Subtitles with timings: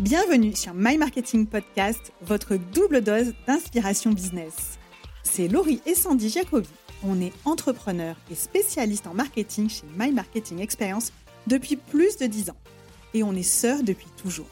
[0.00, 4.78] Bienvenue sur My Marketing Podcast, votre double dose d'inspiration business.
[5.22, 6.68] C'est Laurie et Sandy Jacobi.
[7.04, 11.12] On est entrepreneurs et spécialistes en marketing chez My Marketing Experience
[11.46, 12.56] depuis plus de 10 ans.
[13.12, 14.46] Et on est sœurs depuis toujours.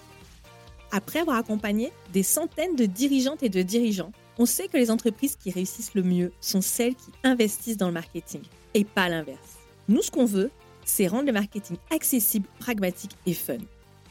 [0.92, 5.36] Après avoir accompagné des centaines de dirigeantes et de dirigeants, on sait que les entreprises
[5.36, 8.42] qui réussissent le mieux sont celles qui investissent dans le marketing
[8.74, 9.56] et pas l'inverse.
[9.88, 10.50] Nous, ce qu'on veut,
[10.84, 13.56] c'est rendre le marketing accessible, pragmatique et fun.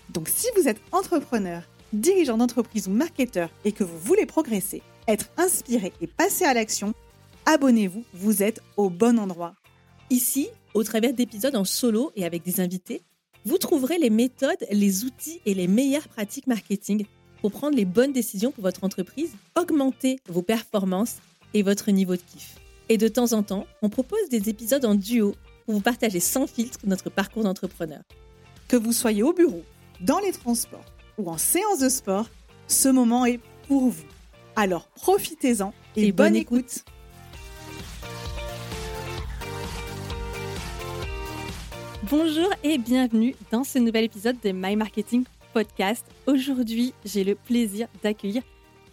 [0.10, 1.64] Donc si vous êtes entrepreneur,
[1.94, 6.94] dirigeant d'entreprise ou marketeur et que vous voulez progresser, être inspiré et passer à l'action,
[7.46, 9.56] abonnez-vous, vous êtes au bon endroit.
[10.10, 13.02] Ici, au travers d'épisodes en solo et avec des invités,
[13.46, 17.06] vous trouverez les méthodes, les outils et les meilleures pratiques marketing
[17.42, 21.18] pour prendre les bonnes décisions pour votre entreprise, augmenter vos performances
[21.54, 22.56] et votre niveau de kiff.
[22.90, 26.48] Et de temps en temps, on propose des épisodes en duo pour vous partager sans
[26.48, 28.02] filtre notre parcours d'entrepreneur.
[28.68, 29.64] Que vous soyez au bureau,
[30.02, 30.86] dans les transports
[31.18, 32.28] ou en séance de sport,
[32.68, 34.06] ce moment est pour vous.
[34.56, 36.84] Alors profitez-en et, bonne, écoute.
[42.10, 46.06] Bonjour et bienvenue dans ce nouvel épisode de My Marketing Podcast.
[46.26, 48.44] Aujourd'hui, j'ai le plaisir d'accueillir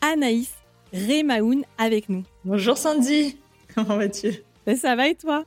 [0.00, 0.52] Anaïs
[0.92, 2.24] Remaoun avec nous.
[2.44, 3.38] Bonjour Sandy,
[3.74, 4.42] comment vas-tu?
[4.66, 5.44] Ben, Ça va et toi?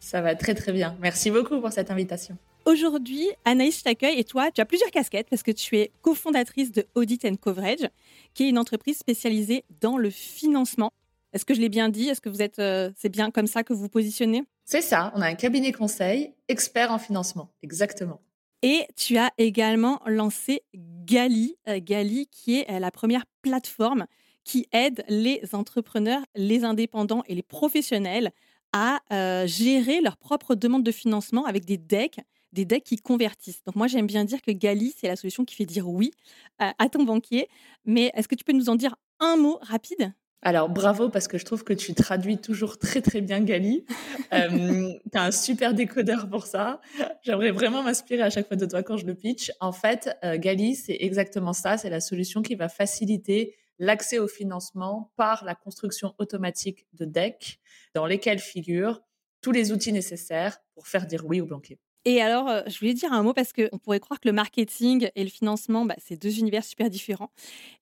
[0.00, 0.96] Ça va très très bien.
[1.00, 2.36] Merci beaucoup pour cette invitation.
[2.66, 6.72] Aujourd'hui, Anaïs, je t'accueille et toi, tu as plusieurs casquettes parce que tu es cofondatrice
[6.72, 7.88] de Audit and Coverage,
[8.34, 10.92] qui est une entreprise spécialisée dans le financement.
[11.32, 12.08] Est-ce que je l'ai bien dit?
[12.08, 14.42] Est-ce que vous êtes, euh, c'est bien comme ça que vous vous positionnez?
[14.64, 15.12] C'est ça.
[15.14, 18.20] On a un cabinet conseil expert en financement, exactement.
[18.62, 24.06] Et tu as également lancé Gali, euh, Gali qui est euh, la première plateforme
[24.42, 28.32] qui aide les entrepreneurs, les indépendants et les professionnels
[28.72, 28.98] à
[29.46, 32.20] gérer leurs propres demandes de financement avec des decks
[32.56, 33.62] des decks qui convertissent.
[33.64, 36.10] Donc moi, j'aime bien dire que Gali, c'est la solution qui fait dire oui
[36.58, 37.48] à ton banquier.
[37.84, 40.12] Mais est-ce que tu peux nous en dire un mot rapide?
[40.42, 43.84] Alors bravo parce que je trouve que tu traduis toujours très très bien Gali.
[44.32, 46.80] euh, tu as un super décodeur pour ça.
[47.22, 49.50] J'aimerais vraiment m'inspirer à chaque fois de toi quand je le pitch.
[49.60, 51.78] En fait, euh, Gali, c'est exactement ça.
[51.78, 57.58] C'est la solution qui va faciliter l'accès au financement par la construction automatique de decks
[57.94, 59.02] dans lesquels figurent
[59.40, 61.78] tous les outils nécessaires pour faire dire oui au banquier.
[62.06, 65.10] Et alors, euh, je voulais dire un mot parce qu'on pourrait croire que le marketing
[65.16, 67.32] et le financement, bah, c'est deux univers super différents.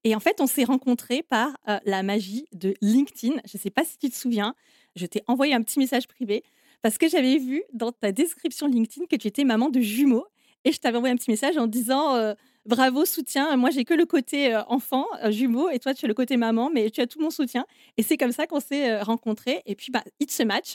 [0.03, 3.35] Et en fait, on s'est rencontrés par euh, la magie de LinkedIn.
[3.45, 4.55] Je ne sais pas si tu te souviens,
[4.97, 6.43] je t'ai envoyé un petit message privé
[6.81, 10.27] parce que j'avais vu dans ta description LinkedIn que tu étais maman de jumeaux.
[10.65, 12.33] Et je t'avais envoyé un petit message en disant euh,
[12.67, 13.57] bravo, soutien.
[13.57, 16.91] Moi, j'ai que le côté enfant, jumeau, et toi, tu as le côté maman, mais
[16.91, 17.67] tu as tout mon soutien.
[17.97, 19.63] Et c'est comme ça qu'on s'est rencontrés.
[19.67, 20.75] Et puis, bah, it's a match.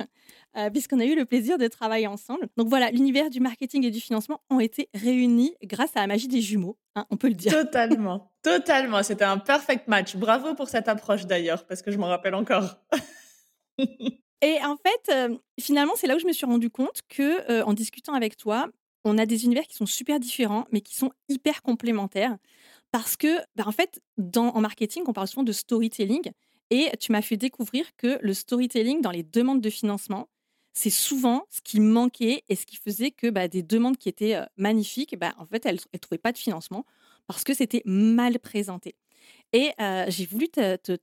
[0.57, 2.47] Euh, puisqu'on a eu le plaisir de travailler ensemble.
[2.57, 6.27] Donc voilà, l'univers du marketing et du financement ont été réunis grâce à la magie
[6.27, 7.51] des jumeaux, hein, on peut le dire.
[7.51, 9.03] Totalement, totalement.
[9.03, 10.15] C'était un perfect match.
[10.15, 12.77] Bravo pour cette approche d'ailleurs, parce que je m'en rappelle encore.
[13.77, 17.63] et en fait, euh, finalement, c'est là où je me suis rendu compte que, euh,
[17.63, 18.69] en discutant avec toi,
[19.03, 22.37] on a des univers qui sont super différents, mais qui sont hyper complémentaires.
[22.91, 26.31] Parce que, bah, en fait, dans, en marketing, on parle souvent de storytelling.
[26.71, 30.29] Et tu m'as fait découvrir que le storytelling dans les demandes de financement,
[30.73, 34.39] c'est souvent ce qui manquait et ce qui faisait que bah, des demandes qui étaient
[34.57, 36.85] magnifiques, bah, en fait, elles ne trouvaient pas de financement
[37.27, 38.95] parce que c'était mal présenté.
[39.53, 39.71] Et
[40.07, 40.47] j'ai voulu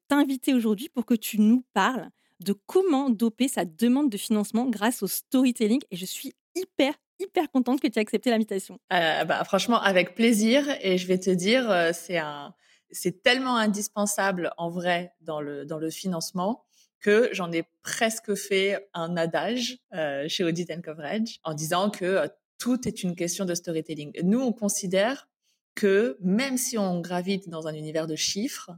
[0.09, 5.03] t'inviter aujourd'hui pour que tu nous parles de comment doper sa demande de financement grâce
[5.03, 5.81] au storytelling.
[5.91, 8.79] Et je suis hyper, hyper contente que tu aies accepté l'invitation.
[8.93, 10.65] Euh, bah, franchement, avec plaisir.
[10.81, 12.55] Et je vais te dire, c'est un,
[12.91, 16.65] c'est tellement indispensable en vrai dans le, dans le financement
[17.01, 22.29] que j'en ai presque fait un adage euh, chez Audit Coverage en disant que euh,
[22.59, 24.13] tout est une question de storytelling.
[24.23, 25.29] Nous, on considère
[25.75, 28.71] que même si on gravite dans un univers de chiffres,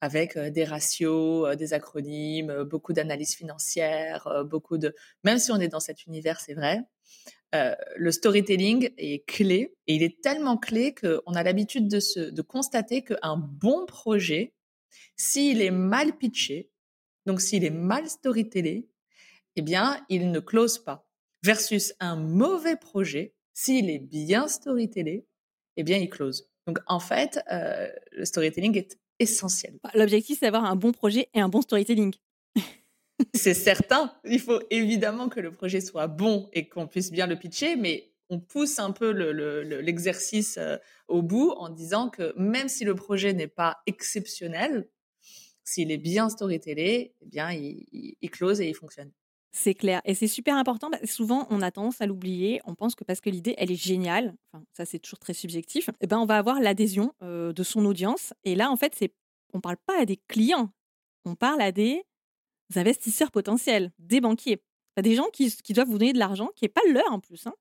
[0.00, 4.94] avec euh, des ratios, des acronymes, beaucoup d'analyses financières, beaucoup de...
[5.22, 6.80] Même si on est dans cet univers, c'est vrai,
[7.52, 13.02] le storytelling est clé et il est tellement clé qu'on a l'habitude de, de constater
[13.02, 14.52] qu'un bon projet,
[15.16, 16.70] s'il est mal pitché,
[17.26, 18.88] donc, s'il est mal storytellé,
[19.56, 21.06] eh bien, il ne close pas.
[21.42, 25.26] Versus un mauvais projet, s'il est bien storytellé,
[25.76, 26.48] eh bien, il close.
[26.66, 29.78] Donc, en fait, euh, le storytelling est essentiel.
[29.94, 32.14] L'objectif, c'est d'avoir un bon projet et un bon storytelling.
[33.34, 34.12] C'est certain.
[34.24, 38.12] Il faut évidemment que le projet soit bon et qu'on puisse bien le pitcher, mais
[38.28, 39.10] on pousse un peu
[39.80, 40.76] l'exercice euh,
[41.08, 44.88] au bout en disant que même si le projet n'est pas exceptionnel,
[45.62, 49.10] s'il est bien storytellé, eh bien, il, close et il fonctionne.
[49.52, 50.00] C'est clair.
[50.04, 50.90] Et c'est super important.
[51.04, 52.60] souvent, on a tendance à l'oublier.
[52.66, 55.90] On pense que parce que l'idée, elle est géniale, enfin, ça c'est toujours très subjectif,
[56.00, 58.32] eh ben, on va avoir l'adhésion de son audience.
[58.44, 58.96] Et là, en fait,
[59.52, 60.70] on ne parle pas à des clients,
[61.24, 62.04] on parle à des
[62.74, 64.60] investisseurs potentiels, des banquiers.
[65.00, 67.46] des gens qui, doivent vous donner de l'argent qui n'est pas leur en plus.
[67.46, 67.54] Hein.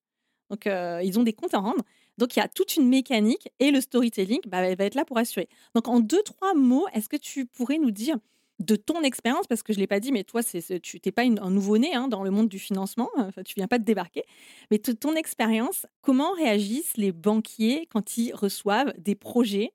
[0.49, 1.83] Donc, ils ont des comptes à rendre.
[2.17, 5.17] Donc, il y a toute une mécanique et le storytelling bah, va être là pour
[5.17, 5.49] assurer.
[5.73, 8.17] Donc, en deux, trois mots, est-ce que tu pourrais nous dire
[8.59, 11.23] de ton expérience, parce que je ne l'ai pas dit, mais toi, tu n'es pas
[11.23, 14.23] un nouveau-né hein, dans le monde du financement, enfin, tu viens pas de débarquer,
[14.71, 19.73] mais de ton expérience, comment réagissent les banquiers quand ils reçoivent des projets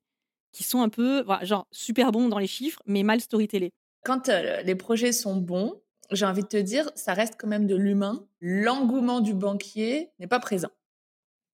[0.53, 3.73] qui sont un peu, genre, super bons dans les chiffres, mais mal storytellés?
[4.05, 5.81] Quand euh, les projets sont bons,
[6.11, 8.27] j'ai envie de te dire, ça reste quand même de l'humain.
[8.41, 10.71] L'engouement du banquier n'est pas présent.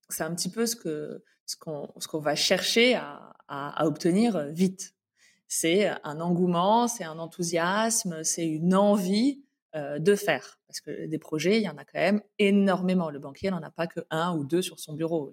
[0.08, 4.96] C'est un petit peu ce que ce qu'on va chercher à, à obtenir vite
[5.48, 9.42] c'est un engouement, c'est un enthousiasme, c'est une envie
[9.74, 10.58] euh, de faire.
[10.66, 13.10] Parce que des projets, il y en a quand même énormément.
[13.10, 15.32] Le banquier n'en a pas que un ou deux sur son bureau.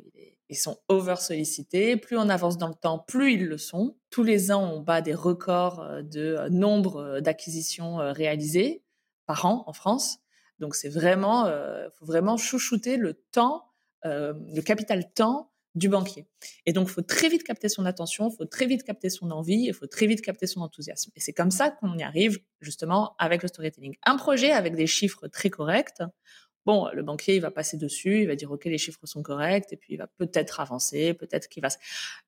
[0.54, 1.98] Ils sont over sollicités.
[1.98, 3.98] Plus on avance dans le temps, plus ils le sont.
[4.10, 8.84] Tous les ans, on bat des records euh, de euh, nombre d'acquisitions réalisées
[9.26, 10.20] par an en France.
[10.60, 11.52] Donc c'est vraiment,
[11.98, 13.66] faut vraiment chouchouter le temps,
[14.04, 16.28] le capital temps du banquier.
[16.66, 19.32] Et donc, il faut très vite capter son attention, il faut très vite capter son
[19.32, 21.12] envie, il faut très vite capter son enthousiasme.
[21.16, 23.96] Et c'est comme ça qu'on y arrive justement avec le storytelling.
[24.06, 26.04] Un projet avec des chiffres très corrects,
[26.66, 29.72] bon, le banquier, il va passer dessus, il va dire, OK, les chiffres sont corrects,
[29.72, 31.70] et puis il va peut-être avancer, peut-être qu'il va...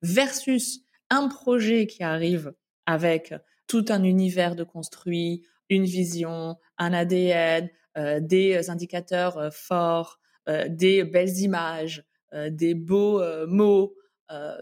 [0.02, 2.54] Versus un projet qui arrive
[2.86, 3.34] avec
[3.68, 10.68] tout un univers de construit, une vision, un ADN, euh, des indicateurs euh, forts, euh,
[10.70, 12.04] des belles images,
[12.50, 13.96] des beaux mots,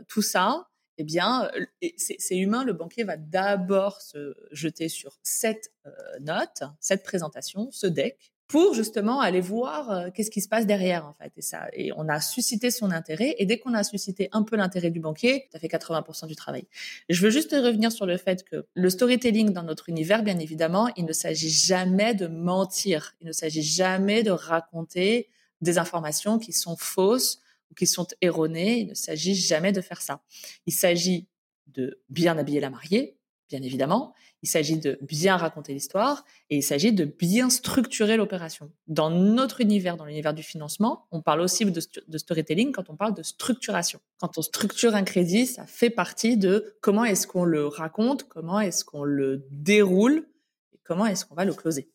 [0.08, 1.50] tout ça, eh bien,
[1.98, 2.64] c'est humain.
[2.64, 5.74] Le banquier va d'abord se jeter sur cette
[6.20, 11.13] note, cette présentation, ce deck, pour justement aller voir qu'est-ce qui se passe derrière en
[11.13, 11.31] fait.
[11.38, 13.36] Et ça, et on a suscité son intérêt.
[13.40, 16.68] Et dès qu'on a suscité un peu l'intérêt du banquier, ça fait 80% du travail.
[17.10, 20.90] Je veux juste revenir sur le fait que le storytelling dans notre univers, bien évidemment,
[20.98, 23.16] il ne s'agit jamais de mentir.
[23.22, 25.30] Il ne s'agit jamais de raconter
[25.62, 27.39] des informations qui sont fausses
[27.74, 28.80] qui sont erronées.
[28.80, 30.22] Il ne s'agit jamais de faire ça.
[30.66, 31.28] Il s'agit
[31.68, 33.18] de bien habiller la mariée,
[33.53, 34.13] bien évidemment.
[34.41, 38.71] Il s'agit de bien raconter l'histoire et il s'agit de bien structurer l'opération.
[38.88, 43.13] Dans notre univers, dans l'univers du financement, on parle aussi de, storytelling quand on parle
[43.13, 44.00] de structuration.
[44.19, 48.59] Quand on structure un crédit, ça fait partie de comment est-ce qu'on le raconte, comment
[48.59, 50.25] est-ce qu'on le déroule
[50.73, 51.91] et comment est-ce qu'on va le closer.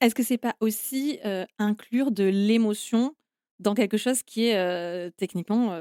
[0.00, 3.16] Est-ce que c'est pas aussi euh, inclure de l'émotion
[3.60, 5.78] dans quelque chose qui est techniquement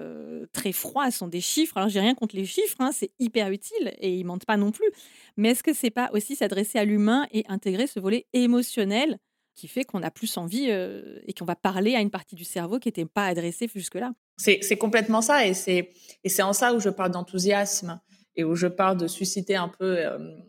[0.54, 1.10] très froid.
[1.10, 1.78] Ce sont des chiffres.
[1.78, 4.72] Alors, j'ai rien contre les chiffres, hein, c'est hyper utile et ils mentent pas non
[4.72, 4.90] plus.
[5.38, 9.18] Mais est-ce que c'est pas aussi s'adresser à l'humain et intégrer ce volet émotionnel
[9.56, 12.80] qui fait qu'on a plus envie et qu'on va parler à une partie du cerveau
[12.80, 14.14] qui n'était pas adressée jusque-là?
[14.38, 18.00] C'est complètement ça et c'est en ça où je parle d'enthousiasme
[18.36, 20.00] et où je parle de susciter un peu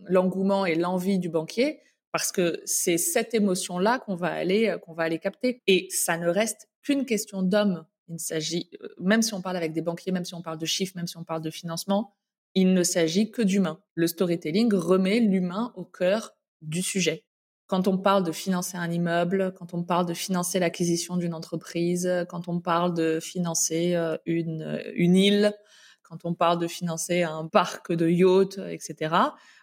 [0.04, 1.80] l'engouement et l'envie du banquier
[2.12, 6.28] parce que c'est cette émotion-là qu'on va aller qu'on va aller capter et ça ne
[6.28, 7.84] reste qu'une question d'homme.
[8.08, 10.66] Il s'agit, euh, même si on parle avec des banquiers, même si on parle de
[10.66, 12.14] chiffres, même si on parle de financement,
[12.54, 13.80] il ne s'agit que d'humain.
[13.94, 16.32] Le storytelling remet l'humain au cœur
[16.62, 17.24] du sujet.
[17.68, 22.10] Quand on parle de financer un immeuble, quand on parle de financer l'acquisition d'une entreprise,
[22.28, 25.54] quand on parle de financer euh, une, euh, une île,
[26.02, 29.14] quand on parle de financer un parc de yachts, etc.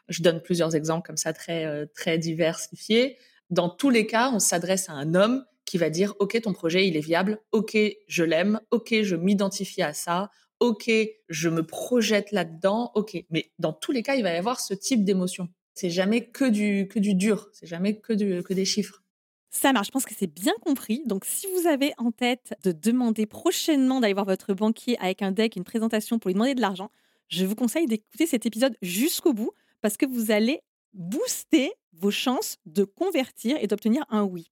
[0.08, 3.18] Je donne plusieurs exemples comme ça très très diversifiés.
[3.50, 6.88] Dans tous les cas, on s'adresse à un homme qui va dire OK, ton projet,
[6.88, 10.90] il est viable, OK, je l'aime, OK, je m'identifie à ça, OK,
[11.30, 13.18] je me projette là-dedans, OK.
[13.30, 15.50] Mais dans tous les cas, il va y avoir ce type d'émotion.
[15.76, 19.04] C'est jamais que du, que du dur, c'est jamais que, du, que des chiffres.
[19.52, 21.04] Ça marche, je pense que c'est bien compris.
[21.06, 25.32] Donc, si vous avez en tête de demander prochainement d'aller voir votre banquier avec un
[25.32, 26.92] deck, une présentation pour lui demander de l'argent,
[27.28, 30.62] je vous conseille d'écouter cet épisode jusqu'au bout parce que vous allez
[30.94, 34.50] booster vos chances de convertir et d'obtenir un oui.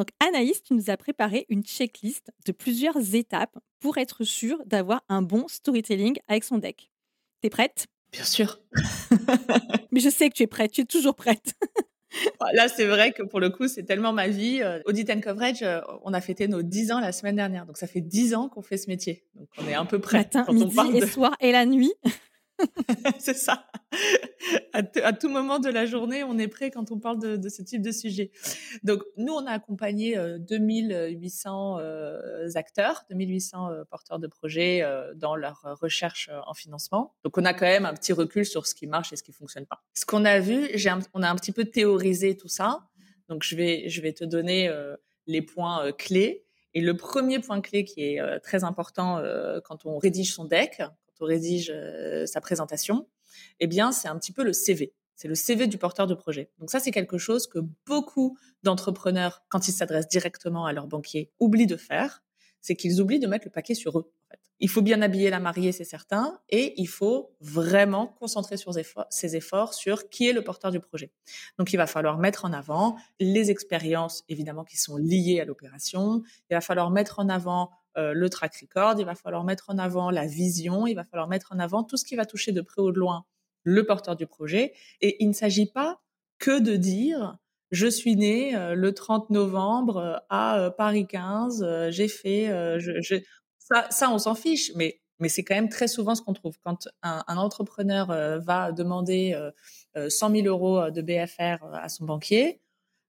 [0.00, 5.04] Donc Anaïs, tu nous as préparé une checklist de plusieurs étapes pour être sûr d'avoir
[5.10, 6.90] un bon storytelling avec son deck.
[7.42, 7.86] T'es prête?
[8.10, 8.62] Bien sûr.
[9.92, 11.52] Mais je sais que tu es prête, tu es toujours prête.
[12.54, 14.62] Là, c'est vrai que pour le coup, c'est tellement ma vie.
[14.62, 17.66] Euh, Audit and Coverage, euh, on a fêté nos 10 ans la semaine dernière.
[17.66, 19.26] Donc, ça fait 10 ans qu'on fait ce métier.
[19.34, 20.16] Donc, on est un peu prêt.
[20.16, 21.92] Matin, midi et soir et la nuit.
[23.18, 23.66] c'est ça.
[24.72, 27.82] À, tout moment de la journée, on est prêt quand on parle de, ce type
[27.82, 28.30] de sujet.
[28.82, 34.82] Donc, nous, on a accompagné 2800 euh, euh, acteurs, 2800 euh, porteurs de projets
[35.16, 37.14] dans leur recherche en financement.
[37.24, 39.32] Donc, on a quand même un petit recul sur ce qui marche et ce qui
[39.32, 39.82] fonctionne pas.
[39.94, 40.68] Ce qu'on a vu,
[41.14, 42.88] on a un petit peu théorisé tout ça.
[43.28, 44.72] Donc, je vais, je vais te donner
[45.26, 46.44] les points clés.
[46.72, 49.20] Et le premier point clé qui est très important
[49.64, 50.82] quand on rédige son deck,
[51.24, 51.72] rédige
[52.26, 53.08] sa présentation,
[53.60, 54.94] eh bien, c'est un petit peu le CV.
[55.16, 56.50] C'est le CV du porteur de projet.
[56.58, 61.30] Donc ça, c'est quelque chose que beaucoup d'entrepreneurs, quand ils s'adressent directement à leur banquier,
[61.40, 62.22] oublient de faire.
[62.62, 64.12] C'est qu'ils oublient de mettre le paquet sur eux.
[64.62, 68.56] Il faut bien habiller la mariée, c'est certain, et il faut vraiment concentrer
[69.08, 71.10] ses efforts sur qui est le porteur du projet.
[71.58, 76.22] Donc, il va falloir mettre en avant les expériences, évidemment, qui sont liées à l'opération.
[76.50, 78.96] Il va falloir mettre en avant euh, le track record.
[78.98, 80.86] Il va falloir mettre en avant la vision.
[80.86, 82.98] Il va falloir mettre en avant tout ce qui va toucher de près ou de
[82.98, 83.24] loin
[83.64, 84.72] le porteur du projet.
[85.00, 86.00] Et il ne s'agit pas
[86.38, 87.36] que de dire
[87.70, 92.48] je suis né euh, le 30 novembre euh, à Paris 15, j'ai fait,
[93.58, 96.56] ça, on s'en fiche, mais, c'est quand même très souvent ce qu'on trouve.
[96.64, 98.06] Quand un, entrepreneur
[98.40, 99.38] va demander
[99.94, 102.62] 100 000 euros de BFR à son banquier,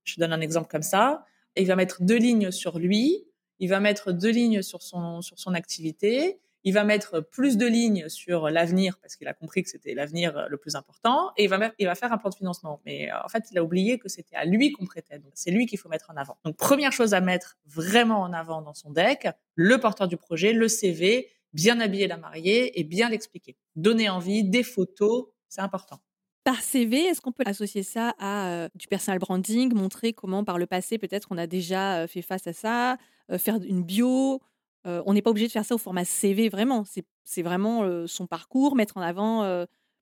[0.04, 3.26] je donne un exemple comme ça, il va mettre deux lignes sur lui,
[3.62, 7.66] il va mettre deux lignes sur son, sur son activité, il va mettre plus de
[7.66, 11.46] lignes sur l'avenir parce qu'il a compris que c'était l'avenir euh, le plus important et
[11.46, 12.82] il va, il va faire un plan de financement.
[12.86, 15.20] Mais euh, en fait, il a oublié que c'était à lui qu'on prêtait.
[15.20, 16.38] Donc, c'est lui qu'il faut mettre en avant.
[16.44, 20.54] Donc, première chose à mettre vraiment en avant dans son deck, le porteur du projet,
[20.54, 23.58] le CV, bien habiller la mariée et bien l'expliquer.
[23.76, 26.00] Donner envie, des photos, c'est important.
[26.44, 30.58] Par CV, est-ce qu'on peut associer ça à euh, du personal branding, montrer comment par
[30.58, 32.98] le passé peut-être on a déjà fait face à ça,
[33.38, 34.42] faire une bio,
[34.86, 36.84] on n'est pas obligé de faire ça au format CV vraiment.
[37.24, 39.44] C'est vraiment son parcours, mettre en avant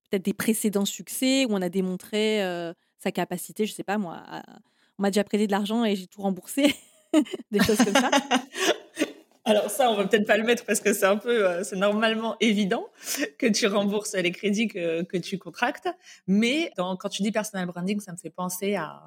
[0.09, 2.41] peut-être des précédents succès où on a démontré
[2.97, 4.23] sa capacité, je sais pas moi,
[4.97, 6.75] on m'a déjà prêté de l'argent et j'ai tout remboursé,
[7.51, 8.11] des choses comme ça.
[9.49, 12.37] Alors ça, on va peut-être pas le mettre parce que c'est un peu, c'est normalement
[12.39, 12.87] évident
[13.37, 15.89] que tu rembourses les crédits que, tu contractes.
[16.27, 19.01] Mais quand tu dis personal branding, ça me fait penser à,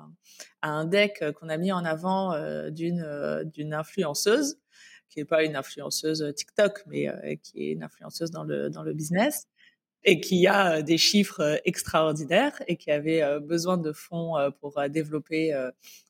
[0.63, 2.35] un deck qu'on a mis en avant
[2.71, 4.59] d'une d'une influenceuse
[5.13, 8.71] qui n'est pas une influenceuse euh, TikTok, mais euh, qui est une influenceuse dans le,
[8.71, 9.47] dans le business
[10.05, 15.55] et qui a euh, des chiffres extraordinaires et qui avait besoin de fonds pour développer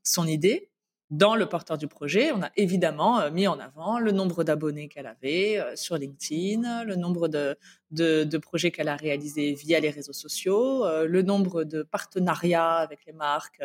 [0.03, 0.71] son idée
[1.13, 4.89] dans le porteur du projet, on a évidemment euh, mis en avant le nombre d'abonnés
[4.89, 10.15] qu'elle avait euh, sur LinkedIn, le nombre de, projets qu'elle a réalisés via les réseaux
[10.15, 13.63] sociaux, euh, le nombre de partenariats avec les marques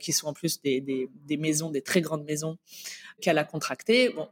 [0.00, 1.08] qui sont en plus des,
[1.38, 2.58] maisons, des très grandes maisons
[3.20, 4.08] qu'elle a contractées.
[4.08, 4.28] Bon,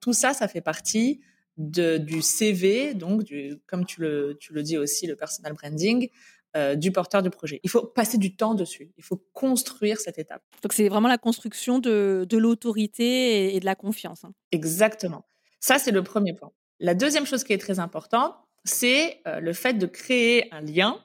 [0.00, 1.20] tout ça, ça fait partie
[1.56, 3.22] du CV, donc
[3.66, 6.08] comme tu le dis aussi, le personal branding,
[6.56, 7.60] euh, du porteur du projet.
[7.64, 8.90] Il faut passer du temps dessus.
[8.96, 10.42] Il faut construire cette étape.
[10.62, 14.24] Donc c'est vraiment la construction de, l'autorité et, de la confiance.
[14.24, 14.32] Hein.
[14.52, 15.28] Exactement.
[15.60, 16.50] Ça, c'est le premier point.
[16.80, 18.34] La deuxième chose qui est très importante,
[18.64, 21.04] c'est euh, le fait de créer un lien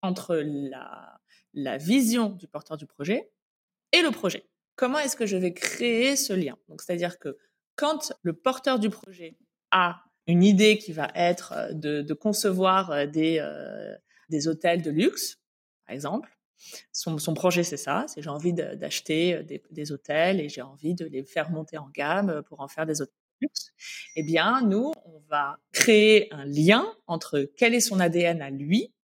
[0.00, 1.18] entre la,
[1.54, 3.32] la vision du porteur du projet
[3.90, 4.46] et le projet.
[4.76, 6.56] Comment est-ce que je vais créer ce lien?
[6.68, 7.36] Donc, c'est-à-dire que
[7.74, 9.36] quand le porteur du projet
[9.72, 13.40] a une idée qui va être euh, de, concevoir des,
[14.30, 15.38] des hôtels de luxe,
[15.86, 16.34] par exemple.
[16.92, 21.04] Son, projet, c'est ça, c'est j'ai envie d'acheter euh, des, hôtels et j'ai envie de
[21.04, 23.72] les faire monter en gamme euh, pour en faire des hôtels de luxe.
[24.16, 28.94] Eh bien, nous, on va créer un lien entre quel est son ADN à lui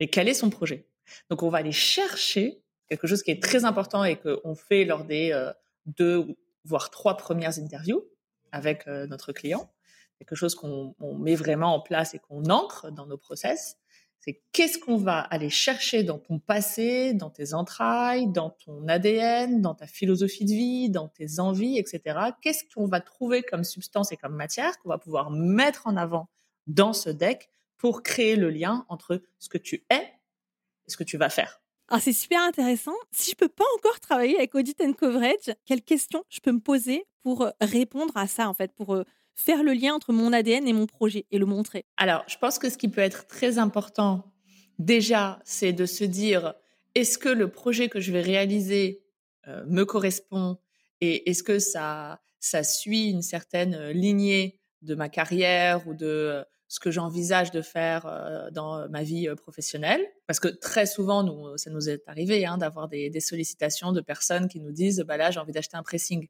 [0.00, 0.88] et quel est son projet.
[1.28, 5.04] Donc, on va aller chercher quelque chose qui est très important et qu'on fait lors
[5.04, 5.52] des euh,
[5.86, 6.24] deux,
[6.64, 8.04] voire trois premières interviews
[8.52, 9.70] avec notre client.
[10.18, 13.76] Quelque chose qu'on met vraiment en place et qu'on ancre dans nos process
[14.26, 19.62] c'est qu'est-ce qu'on va aller chercher dans ton passé, dans tes entrailles, dans ton ADN,
[19.62, 22.18] dans ta philosophie de vie, dans tes envies, etc.
[22.42, 26.28] Qu'est-ce qu'on va trouver comme substance et comme matière qu'on va pouvoir mettre en avant
[26.66, 31.04] dans ce deck pour créer le lien entre ce que tu es et ce que
[31.04, 31.62] tu vas faire?
[31.88, 32.94] Alors c'est super intéressant.
[33.12, 36.58] Si je peux pas encore travailler avec Audit and Coverage, quelles questions je peux me
[36.58, 39.04] poser pour euh, répondre à ça en fait, pour euh,
[39.36, 42.58] faire le lien entre mon ADN et mon projet et le montrer Alors, je pense
[42.58, 44.32] que ce qui peut être très important,
[44.78, 46.54] déjà, c'est de se dire,
[46.94, 49.04] est-ce que le projet que je vais réaliser
[49.46, 50.58] euh, me correspond
[51.02, 56.06] et est-ce que ça, ça suit une certaine euh, lignée de ma carrière ou de
[56.06, 60.04] euh, ce que j'envisage de faire dans ma vie professionnelle?
[60.26, 64.00] Parce que très souvent, nous, ça nous est arrivé hein, d'avoir des, des, sollicitations de
[64.00, 66.26] personnes qui nous disent, bah là, j'ai envie d'acheter un pressing.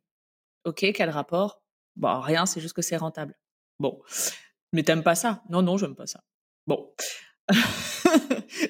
[0.67, 1.63] OK, quel rapport?
[1.97, 3.35] Bon, rien, c'est juste que c'est rentable.
[3.79, 4.01] Bon.
[4.73, 5.43] Mais t'aimes pas ça?
[5.49, 6.23] Non, non, j'aime pas ça.
[6.67, 6.93] Bon.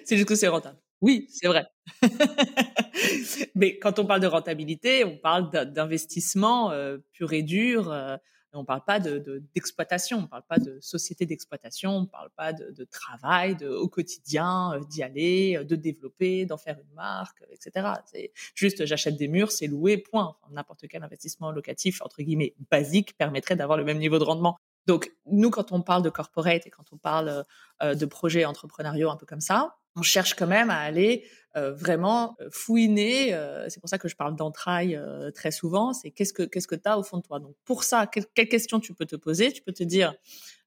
[0.04, 0.78] c'est juste que c'est rentable.
[1.00, 1.66] Oui, c'est vrai.
[3.54, 7.90] Mais quand on parle de rentabilité, on parle d'investissement euh, pur et dur.
[7.90, 8.16] Euh,
[8.56, 12.06] on ne parle pas d'exploitation, de, on ne parle pas de société d'exploitation, on ne
[12.06, 16.94] parle pas de, travail, au quotidien, euh, d'y aller, euh, de développer, d'en faire une
[16.94, 17.88] marque, etc.
[18.06, 20.36] C'est juste j'achète des murs, c'est loué, point.
[20.50, 24.56] N'importe quel investissement locatif, entre guillemets, basique, permettrait d'avoir le même niveau de rendement.
[24.86, 27.44] Donc, nous, quand on parle de corporate et quand on parle
[27.82, 31.24] euh, de projets entrepreneuriaux un peu comme ça, on cherche quand même à aller
[31.56, 33.32] euh, vraiment euh, fouiner.
[33.32, 35.00] Euh, c'est pour ça que je parle d'entrailles
[35.34, 35.94] très souvent.
[35.94, 37.40] C'est qu'est-ce que qu'est-ce que tu as au fond de toi?
[37.40, 39.52] Donc pour ça, quelle, quelle, question tu peux te poser?
[39.52, 40.14] Tu peux te dire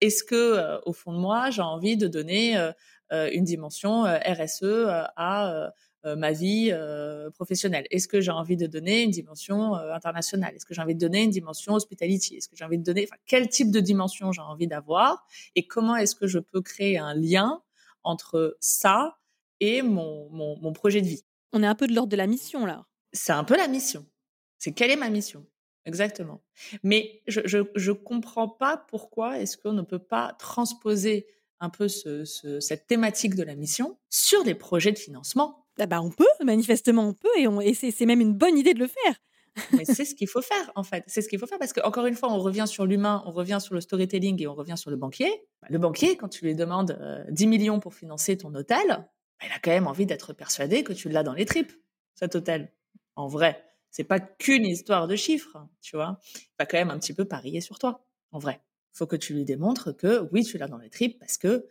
[0.01, 2.55] est-ce que au fond de moi j'ai envie de donner
[3.11, 4.63] une dimension RSE
[5.15, 5.71] à
[6.03, 6.73] ma vie
[7.35, 7.85] professionnelle?
[7.91, 10.55] Est-ce que j'ai envie de donner une dimension internationale?
[10.55, 12.37] Est-ce que j'ai envie de donner une dimension hospitality?
[12.37, 15.27] Est-ce que j'ai envie de donner, quel type de dimension j'ai envie d'avoir?
[15.55, 17.61] Et comment est-ce que je peux créer un lien
[18.03, 19.19] entre ça
[19.59, 21.23] et mon, mon, projet de vie.
[21.53, 22.85] On est un peu de l'ordre de la mission là.
[23.13, 24.05] C'est un peu la mission.
[24.57, 25.45] C'est quelle est ma mission?
[25.85, 26.43] Exactement.
[26.83, 31.25] Mais je, je, comprends pas pourquoi est-ce qu'on ne peut pas transposer
[31.59, 32.25] un peu ce,
[32.59, 35.65] cette thématique de la mission sur des projets de financement.
[35.79, 38.79] Ah bah on peut, manifestement on peut, et, et c'est même une bonne idée de
[38.79, 39.15] le faire.
[39.73, 41.03] Mais c'est ce qu'il faut faire, en fait.
[41.07, 43.59] C'est ce qu'il faut faire parce qu'encore une fois, on revient sur l'humain, on revient
[43.61, 45.31] sur le storytelling et on revient sur le banquier.
[45.69, 46.97] Le banquier, quand tu lui demandes
[47.29, 49.07] 10 euh, millions pour financer ton hôtel,
[49.45, 51.71] il a quand même envie d'être persuadé que tu l'as dans les tripes,
[52.13, 52.71] cet hôtel.
[53.15, 56.19] En vrai, c'est pas qu'une histoire de chiffres, tu vois.
[56.57, 58.61] Va quand même un petit peu parier sur toi, en vrai.
[58.91, 61.67] Faut que tu lui démontres que oui, tu l'as dans les tripes parce que,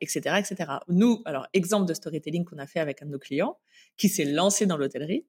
[0.00, 0.72] etc., euh, etc.
[0.88, 3.58] Nous, alors, exemple de storytelling qu'on a fait avec un de nos clients
[3.96, 5.26] qui s'est lancé dans l'hôtellerie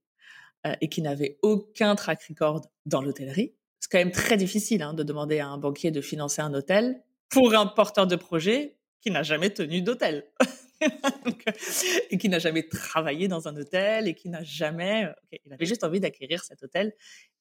[0.66, 3.56] euh, et qui n'avait aucun track record dans l'hôtellerie.
[3.80, 7.02] C'est quand même très difficile hein, de demander à un banquier de financer un hôtel
[7.30, 10.28] pour un porteur de projet qui n'a jamais tenu d'hôtel.
[12.10, 15.06] et qui n'a jamais travaillé dans un hôtel et qui n'a jamais.
[15.06, 16.94] Euh, il avait juste envie d'acquérir cet hôtel.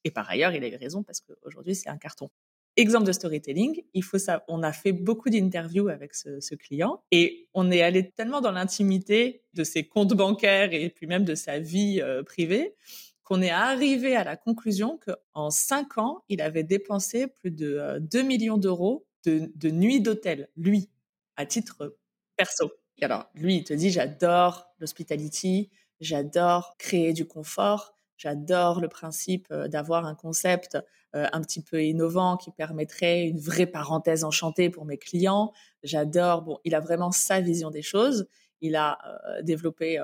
[0.04, 2.30] Et par ailleurs, il a eu raison parce qu'aujourd'hui, c'est un carton.
[2.76, 4.44] Exemple de storytelling, il faut ça.
[4.48, 9.42] On a fait beaucoup d'interviews avec ce, client et on est allé tellement dans l'intimité
[9.54, 12.76] de ses comptes bancaires et puis même de sa vie euh, privée
[13.24, 18.18] qu'on est arrivé à la conclusion qu'en cinq ans, il avait dépensé plus de 2
[18.18, 20.90] euh, millions d'euros de, de nuits d'hôtel, lui,
[21.36, 21.96] à titre
[22.36, 29.46] perso alors, lui, il te dit, j'adore l'hospitality, j'adore créer du confort, j'adore le principe
[29.50, 30.78] euh, d'avoir un concept
[31.14, 35.52] euh, un petit peu innovant qui permettrait une vraie parenthèse enchantée pour mes clients.
[35.82, 38.28] J'adore, bon, il a vraiment sa vision des choses.
[38.60, 39.98] Il a euh, développé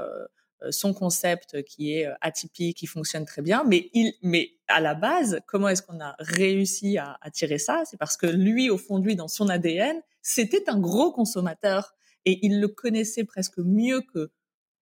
[0.71, 3.63] son concept qui est atypique, qui fonctionne très bien.
[3.65, 7.83] Mais, il, mais à la base, comment est-ce qu'on a réussi à, tirer ça?
[7.85, 11.96] C'est parce que lui, au fond de lui, dans son ADN, c'était un gros consommateur
[12.27, 14.31] et il le connaissait presque mieux que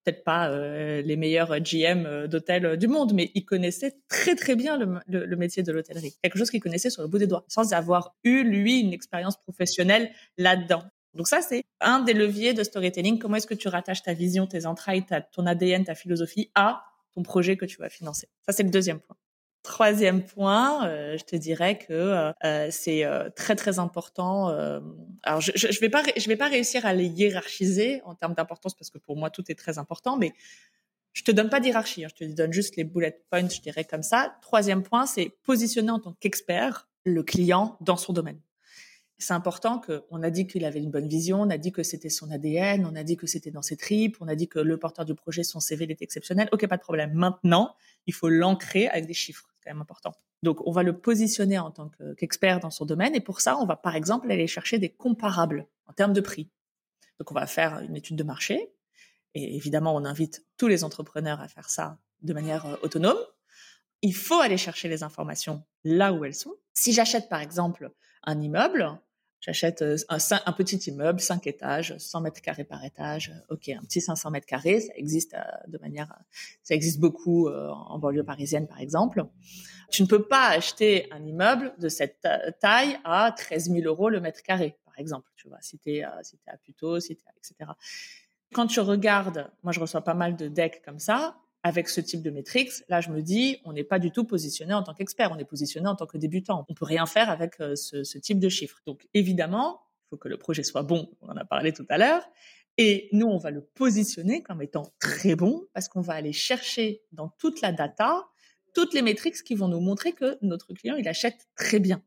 [0.04, 4.34] peut-être pas euh, les meilleurs GM euh, d'hôtel euh, du monde, mais il connaissait très
[4.34, 6.14] très bien le, métier de l'hôtellerie.
[6.22, 9.36] Quelque chose qu'il connaissait sur le bout des doigts, sans avoir eu lui une expérience
[9.38, 10.82] professionnelle là-dedans.
[11.14, 13.18] Donc ça, c'est un des leviers de storytelling.
[13.18, 17.22] Comment est-ce que tu rattaches ta vision, tes entrailles, ton ADN, ta philosophie à ton
[17.22, 18.28] projet que tu vas financer?
[18.44, 19.16] Ça, c'est le deuxième point.
[19.64, 24.48] Troisième point, euh, je te dirais que euh, euh, c'est très très important.
[25.22, 28.74] alors je, je, vais pas je vais pas réussir à les hiérarchiser en termes d'importance
[28.74, 30.34] parce que pour moi tout est très important, mais
[31.14, 33.84] je te donne pas d'hierarchie, hein, je te donne juste les bullet points, je dirais
[33.84, 34.36] comme ça.
[34.42, 38.40] Troisième point, c'est positionner en tant qu'expert le client dans son domaine.
[39.16, 42.10] C'est important qu'on a dit qu'il avait une bonne vision, on a dit que c'était
[42.10, 44.76] son ADN, on a dit que c'était dans ses tripes, on a dit que le
[44.76, 46.50] porteur du projet, son CV, il était exceptionnel.
[46.52, 47.14] Ok, pas de problème.
[47.14, 47.74] Maintenant,
[48.06, 50.12] il faut l'ancrer avec des chiffres quand même important.
[50.42, 53.14] Donc, on va le positionner en tant qu'expert dans son domaine.
[53.14, 56.50] Et pour ça, on va par exemple aller chercher des comparables en termes de prix.
[57.18, 58.72] Donc, on va faire une étude de marché.
[59.34, 63.18] Et évidemment, on invite tous les entrepreneurs à faire ça de manière euh, autonome.
[64.02, 66.54] Il faut aller chercher les informations là où elles sont.
[66.72, 67.90] Si j'achète par exemple
[68.24, 68.98] un immeuble,
[69.44, 73.30] J'achète euh, un, petit immeuble, 5 étages, 100 mètres carrés par étage.
[73.50, 76.18] Ok, un petit 500 mètres carrés, ça existe euh, de manière,
[76.62, 79.22] ça existe beaucoup euh, en banlieue parisienne par exemple.
[79.90, 82.26] Tu ne peux pas acheter un immeuble de cette
[82.58, 85.30] taille à 13 000 euros le mètre carré, par exemple.
[85.36, 87.18] Tu vois, si t'es si à Puteaux, etc.
[88.54, 92.22] Quand tu regardes, moi je reçois pas mal de decks comme ça avec ce type
[92.22, 95.32] de métriques, là, je me dis, on n'est pas du tout positionné en tant qu'expert,
[95.32, 96.66] on est positionné en tant que débutant.
[96.68, 98.82] On peut rien faire avec euh, ce, type de chiffres.
[98.86, 101.10] Donc, évidemment, il faut que le projet soit bon.
[101.22, 102.22] On en a parlé tout à l'heure.
[102.76, 107.02] Et nous, on va le positionner comme étant très bon parce qu'on va aller chercher
[107.12, 108.26] dans toute la data
[108.74, 112.02] toutes les métriques qui vont nous montrer que notre client, il achète très bien.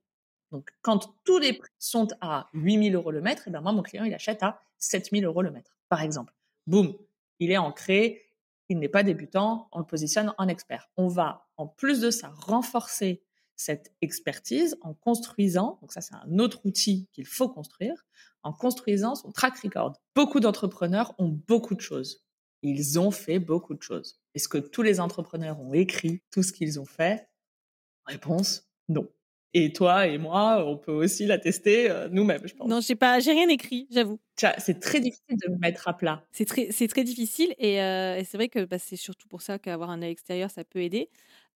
[0.51, 3.71] Donc, quand tous les prix sont à 8000 euros le mètre, et eh ben moi,
[3.71, 6.33] mon client, il achète à 7000 euros le mètre, par exemple.
[6.67, 6.95] Boum,
[7.39, 8.26] il est ancré,
[8.69, 10.89] il n'est pas débutant, on le positionne en expert.
[10.97, 13.23] On va, en plus de ça, renforcer
[13.55, 18.05] cette expertise en construisant, donc ça c'est un autre outil qu'il faut construire,
[18.43, 19.93] en construisant son track record.
[20.15, 22.23] Beaucoup d'entrepreneurs ont beaucoup de choses.
[22.61, 24.19] Ils ont fait beaucoup de choses.
[24.35, 27.27] Est-ce que tous les entrepreneurs ont écrit tout ce qu'ils ont fait?
[28.05, 29.09] Réponse, non.
[29.53, 32.67] Et toi et moi, on peut aussi la tester euh, nous-mêmes, je pense.
[32.67, 34.19] Non, j'ai pas, j'ai rien écrit, j'avoue.
[34.57, 36.23] C'est très difficile de me mettre à plat.
[36.31, 39.57] C'est très, c'est très difficile et, euh, c'est vrai que bah, c'est surtout pour ça
[39.57, 41.09] qu'avoir un œil extérieur, ça peut aider.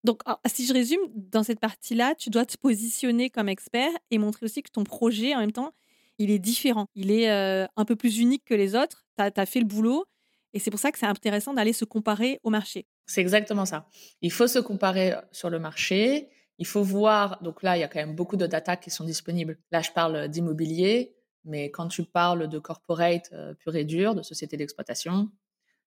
[0.04, 4.46] Donc, si je résume, dans cette partie-là, tu dois te positionner comme expert et montrer
[4.46, 5.72] aussi que ton projet, en même temps,
[6.18, 6.86] il est différent.
[6.94, 9.04] Il est euh, un peu plus unique que les autres.
[9.16, 10.04] Tu as, fait le boulot
[10.52, 12.86] et c'est pour ça que c'est intéressant d'aller se comparer au marché.
[13.06, 13.88] C'est exactement ça.
[14.22, 17.88] Il faut se comparer sur le marché il faut voir, donc là, il y a
[17.88, 19.58] quand même beaucoup de data qui sont disponibles.
[19.70, 24.22] Là, je parle d'immobilier, mais quand tu parles de corporate euh, pur et dur, de
[24.22, 25.30] société d'exploitation,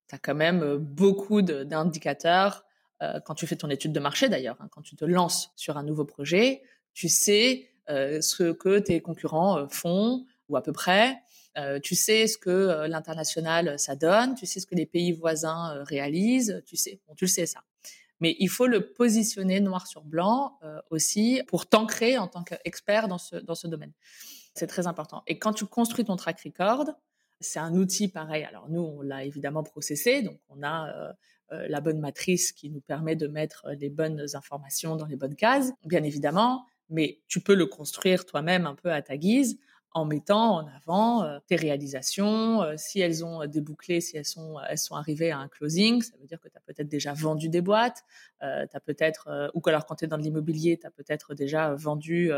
[0.09, 2.65] tu as quand même euh, beaucoup d'indicateurs.
[3.01, 5.77] Euh, quand tu fais ton étude de marché, d'ailleurs, hein, quand tu te lances sur
[5.77, 6.61] un nouveau projet,
[6.93, 11.21] tu sais ce que tes concurrents font, ou à peu près.
[11.83, 16.63] tu sais ce que l'international ça donne, tu sais ce que les pays voisins réalisent,
[16.65, 17.63] tu sais, bon, tu le sais ça
[18.19, 23.07] mais il faut le positionner noir sur blanc euh, aussi pour t'ancrer en tant qu'expert
[23.07, 23.91] dans ce, dans ce domaine.
[24.53, 25.23] C'est très important.
[25.27, 26.85] Et quand tu construis ton track record,
[27.41, 28.43] c'est un outil pareil.
[28.43, 31.13] Alors nous, on l'a évidemment processé, donc on a euh,
[31.51, 35.35] euh, la bonne matrice qui nous permet de mettre les bonnes informations dans les bonnes
[35.35, 39.59] cases, bien évidemment, mais tu peux le construire toi-même un peu à ta guise
[39.95, 44.25] en mettant en avant euh, tes réalisations, euh, si elles ont euh, débouclé, si elles
[44.25, 47.13] sont, elles sont arrivées à un closing, ça veut dire que tu as peut-être déjà
[47.13, 48.03] vendu des boîtes,
[48.43, 52.31] euh, peut-être, ou alors quand tu es dans l'immobilier, tu as peut-être déjà vendu,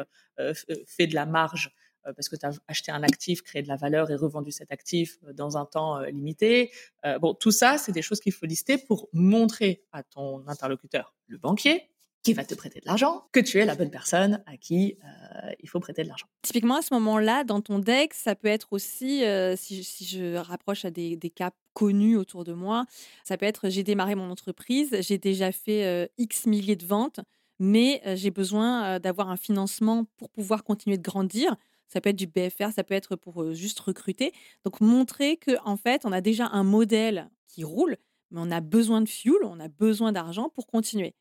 [0.86, 4.12] fait de la marge parce que tu as acheté un actif, créé de la valeur
[4.12, 6.72] et revendu cet actif dans un temps limité.
[7.20, 11.38] bon, tout ça, c'est des choses qu'il faut lister pour montrer à ton interlocuteur, le
[11.38, 11.90] banquier,
[12.28, 15.50] qui va te prêter de l'argent, que tu es la bonne personne à qui euh,
[15.62, 16.26] il faut prêter de l'argent.
[16.42, 20.84] Typiquement, à ce moment-là, dans ton deck, ça peut être aussi, euh, si, je rapproche
[20.84, 22.86] à des, cas connus autour de moi,
[23.24, 27.22] ça peut être j'ai démarré mon entreprise, j'ai déjà fait euh, X milliers de ventes,
[27.60, 31.56] mais j'ai besoin d'avoir un financement pour pouvoir continuer de grandir.
[31.88, 34.34] Ça peut être du BFR, ça peut être pour juste recruter.
[34.66, 37.96] Donc montrer que en fait, on a déjà un modèle qui roule,
[38.32, 41.16] mais on a besoin de fuel, on a besoin d'argent pour continuer.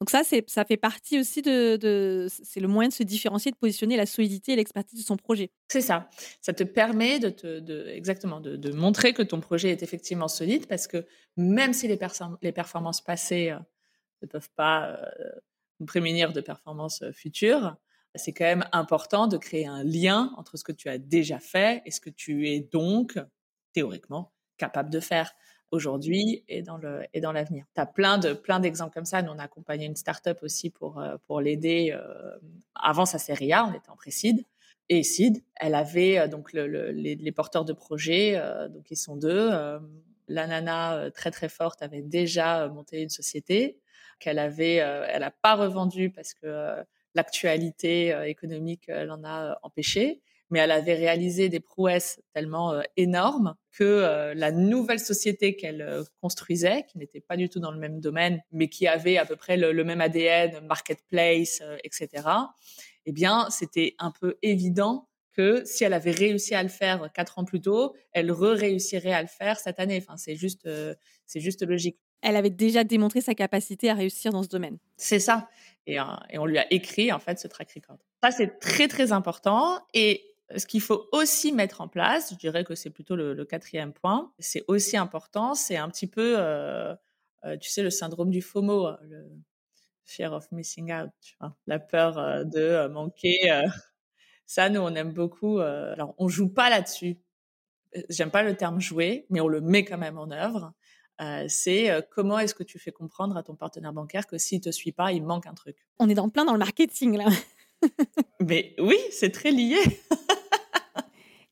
[0.00, 3.96] Donc ça, ça fait partie aussi de, c'est le moyen de se différencier, de positionner
[3.96, 5.50] la solidité et l'expertise de son projet.
[5.68, 6.10] C'est ça.
[6.40, 10.86] Ça te permet de te, exactement, de, montrer que ton projet est effectivement solide parce
[10.86, 13.58] que même si les, performances passées euh,
[14.22, 15.30] ne peuvent pas euh,
[15.80, 17.76] nous prémunir de performances euh, futures,
[18.16, 21.82] c'est quand même important de créer un lien entre ce que tu as déjà fait
[21.84, 23.18] et ce que tu es donc,
[23.72, 25.34] théoriquement, capable de faire
[25.74, 27.66] aujourd'hui et dans le et dans l'avenir.
[27.74, 29.22] Tu as plein de plein d'exemples comme ça.
[29.22, 32.38] Nous on a accompagné une start-up aussi pour euh, pour l'aider euh,
[32.74, 34.44] avant sa série A, on était en pré-seed
[34.88, 35.42] et seed.
[35.56, 39.50] Elle avait euh, donc le, les, porteurs de projets donc ils sont deux.
[40.28, 43.78] la nana très très forte avait déjà monté une société
[44.20, 46.76] qu'elle avait elle a pas revendu parce que
[47.14, 53.84] l'actualité économique l'en a empêché mais elle avait réalisé des prouesses tellement euh, énormes que
[53.84, 58.00] euh, la nouvelle société qu'elle euh, construisait, qui n'était pas du tout dans le même
[58.00, 62.28] domaine, mais qui avait à peu près le, même ADN, marketplace, etc.
[63.06, 67.40] Eh bien, c'était un peu évident que si elle avait réussi à le faire quatre
[67.40, 69.98] ans plus tôt, elle re-réussirait à le faire cette année.
[70.00, 70.68] Enfin, c'est juste,
[71.26, 71.98] c'est juste logique.
[72.22, 74.78] Elle avait déjà démontré sa capacité à réussir dans ce domaine.
[74.96, 75.48] C'est ça.
[75.86, 75.96] Et,
[76.30, 77.98] et, on lui a écrit en fait ce track record.
[78.22, 79.80] Ça c'est très très important.
[79.92, 83.92] Et ce qu'il faut aussi mettre en place, je dirais que c'est plutôt le, quatrième
[83.92, 86.94] point, c'est aussi important, c'est un petit peu, euh,
[87.44, 89.30] euh, tu sais, le syndrome du FOMO, euh, le
[90.04, 93.38] fear of missing out, tu vois, la peur de manquer.
[94.46, 95.60] ça, nous, on aime beaucoup.
[95.60, 97.18] alors, on joue pas là-dessus.
[98.10, 100.74] J'aime pas le terme jouer, mais on le met quand même en œuvre.
[101.48, 104.92] c'est comment est-ce que tu fais comprendre à ton partenaire bancaire que s'il te suit
[104.92, 105.78] pas, il manque un truc?
[105.98, 107.30] On est dans plein dans le marketing là.
[108.40, 109.78] Mais oui, c'est très lié.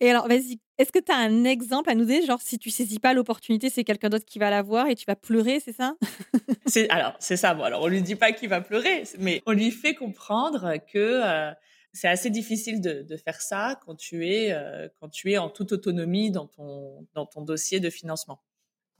[0.02, 2.26] Et alors, vas-y, est-ce que tu as un exemple à nous donner?
[2.26, 5.04] Genre, si tu saisis pas l'opportunité, c'est quelqu'un d'autre qui va la voir et tu
[5.06, 5.94] vas pleurer, c'est ça?
[6.66, 7.54] C'est, Alors, c'est ça.
[7.54, 10.98] Bon, alors, on lui dit pas qu'il va pleurer, mais on lui fait comprendre que
[10.98, 11.52] euh,
[11.92, 15.72] c'est assez difficile de, faire ça quand tu, es, euh, quand tu es en toute
[15.72, 18.42] autonomie dans ton, dans ton dossier de financement.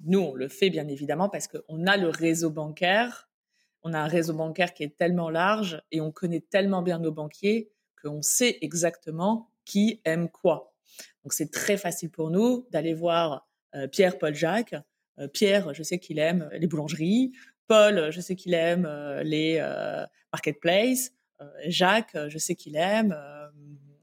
[0.04, 3.28] Nous, on le fait bien évidemment parce qu'on a le réseau bancaire.
[3.84, 7.12] On a un réseau bancaire qui est tellement large et on connaît tellement bien nos
[7.12, 7.70] banquiers
[8.02, 10.72] qu'on sait exactement qui aime quoi.
[11.24, 14.74] Donc c'est très facile pour nous d'aller voir euh, Pierre, Paul, Jacques.
[15.18, 17.32] Euh, Pierre, je sais qu'il aime les boulangeries.
[17.68, 19.60] Paul, je sais qu'il aime euh, les
[20.32, 21.12] marketplaces.
[21.66, 23.16] Jacques, je sais qu'il aime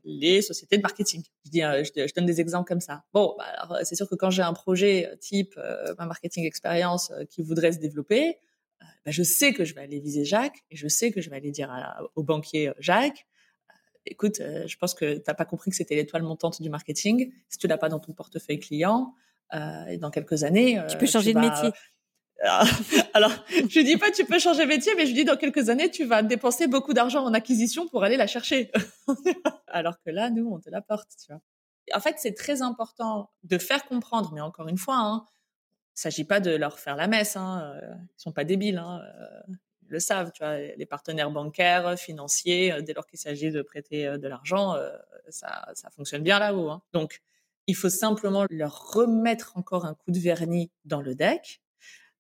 [0.04, 1.24] les sociétés de marketing.
[1.46, 3.04] Je, donne des exemples comme ça.
[3.14, 5.58] Bon, bah, alors c'est sûr que quand j'ai un projet type
[5.98, 8.40] ma marketing expérience qui voudrait se développer,
[9.06, 11.36] bah, je sais que je vais aller viser Jacques et je sais que je vais
[11.36, 11.72] aller dire
[12.16, 13.28] au banquier Jacques,
[14.06, 17.32] écoute, je pense que tu n'as pas compris que c'était l'étoile montante du marketing.
[17.50, 19.14] Si tu l'as pas dans ton portefeuille client,
[19.90, 21.72] et dans quelques années, tu peux changer de métier.
[23.14, 25.92] Alors, je dis pas tu peux changer de métier, mais je dis dans quelques années,
[25.92, 28.72] tu vas dépenser beaucoup d'argent en acquisition pour aller la chercher.
[29.68, 31.42] Alors que là, nous, on te l'apporte, tu vois.
[31.94, 35.26] En fait, c'est très important de faire comprendre, mais encore une fois, hein,
[36.00, 37.36] il s'agit pas de leur faire la messe.
[37.36, 40.32] Hein, euh, ils sont pas débiles, hein, euh, ils le savent.
[40.78, 44.76] Les partenaires bancaires, financiers, euh, dès lors qu'il s'agit de prêter de l'argent,
[45.28, 46.70] ça, ça fonctionne bien là-haut.
[46.70, 46.82] Hein.
[46.94, 47.22] Donc,
[47.68, 51.62] il faut simplement leur remettre encore un coup de vernis dans le deck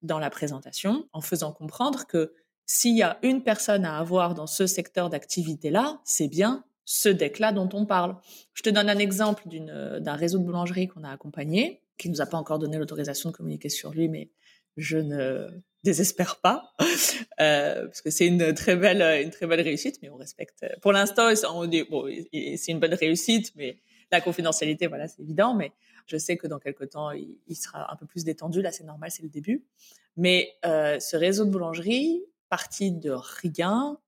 [0.01, 2.33] dans la présentation en faisant comprendre que
[2.65, 7.53] s'il y a une personne à avoir dans ce secteur d'activité-là, c'est bien ce deck-là
[7.53, 8.17] dont on parle.
[8.53, 12.25] Je te donne un exemple d'un réseau de boulangerie qu'on a accompagné, qui nous a
[12.25, 14.31] pas encore donné l'autorisation de communiquer sur lui, mais
[14.77, 15.47] je ne
[15.83, 16.73] désespère pas,
[17.39, 20.65] euh, parce que c'est une très belle, une très belle réussite, mais on respecte.
[20.81, 21.29] Pour l'instant,
[21.89, 23.77] bon, c'est une bonne réussite, mais
[24.11, 25.71] la confidentialité, voilà, c'est évident, mais
[26.07, 28.61] je sais que dans quelques temps, il, sera un peu plus détendu.
[28.61, 29.63] Là, c'est normal, c'est le début.
[30.17, 33.99] Mais euh, ce réseau de boulangerie, parti de rien,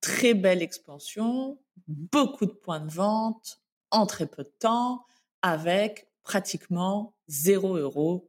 [0.00, 3.60] très belle expansion, beaucoup de points de vente
[3.90, 5.04] en très peu de temps,
[5.42, 8.28] avec pratiquement zéro euro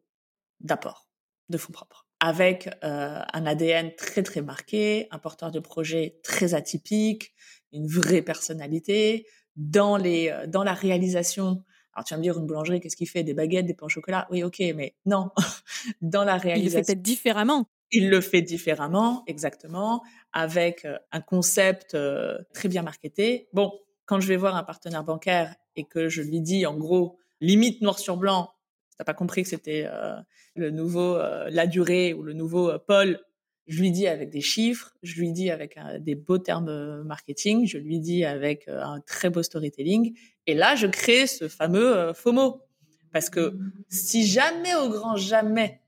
[0.60, 1.10] d'apport
[1.50, 6.54] de fonds propres avec euh, un ADN très très marqué, un porteur de projet très
[6.54, 7.34] atypique,
[7.72, 11.64] une vraie personnalité, dans les euh, dans la réalisation.
[11.94, 13.24] Alors tu vas me dire une boulangerie, qu'est-ce qu'il fait?
[13.24, 14.28] Des baguettes, des pains au chocolat?
[14.32, 15.30] Oui, ok, mais non.
[16.02, 17.70] dans la réalisation, il le fait peut-être différemment.
[17.92, 21.98] Il le fait différemment, exactement, avec euh, un concept
[22.54, 23.48] très bien marketé.
[23.54, 23.72] Bon,
[24.06, 27.82] quand je vais voir un partenaire bancaire et que je lui dis en gros limite
[27.82, 28.52] noir sur blanc,
[28.98, 29.88] t'as pas compris que c'était
[30.56, 33.20] le nouveau la durée ou le nouveau Paul
[33.68, 37.78] je lui dis avec des chiffres, je lui dis avec des beaux termes marketing, je
[37.78, 40.18] lui dis avec un très beau storytelling.
[40.46, 42.62] Et là, je crée ce fameux FOMO.
[43.12, 43.58] Parce que
[43.90, 45.82] si jamais au grand jamais,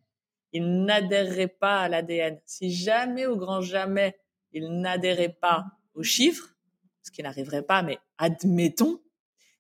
[0.52, 4.18] il n'adhérerait pas à l'ADN, si jamais au grand jamais,
[4.52, 6.56] il n'adhérait pas aux chiffres,
[7.04, 9.00] ce qui n'arriverait pas, mais admettons,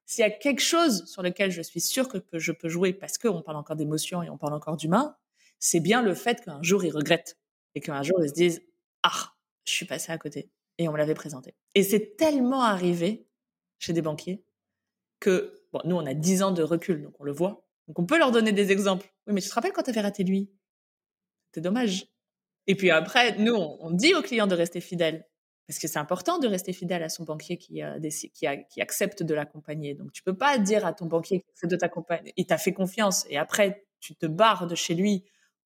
[0.09, 3.19] s'il y a quelque chose sur lequel je suis sûre que, je peux jouer, parce
[3.19, 5.15] qu'on parle encore d'émotion et on parle encore d'humain,
[5.59, 7.37] c'est bien le fait qu'un jour il regrette
[7.75, 8.63] et qu'un jour ils se disent
[9.03, 11.53] ah je suis passé à côté et on me l'avait présenté.
[11.75, 13.27] Et c'est tellement arrivé
[13.77, 14.43] chez des banquiers
[15.19, 17.67] que bon nous on a 10 ans de recul donc on le voit.
[17.87, 20.01] Donc on peut leur donner des exemples oui mais tu te rappelles quand tu avais
[20.01, 20.49] raté lui?
[21.53, 22.07] C'est dommage
[22.65, 25.27] et puis après nous on, dit aux clients de rester fidèles
[25.69, 29.35] parce que c'est important de rester fidèle à son banquier qui, a, qui, accepte de
[29.35, 29.93] l'accompagner.
[29.93, 32.73] Donc, tu peux pas dire à ton banquier qui accepte de t'accompagner, il t'a fait
[32.73, 35.25] confiance, et après, tu te barres de chez lui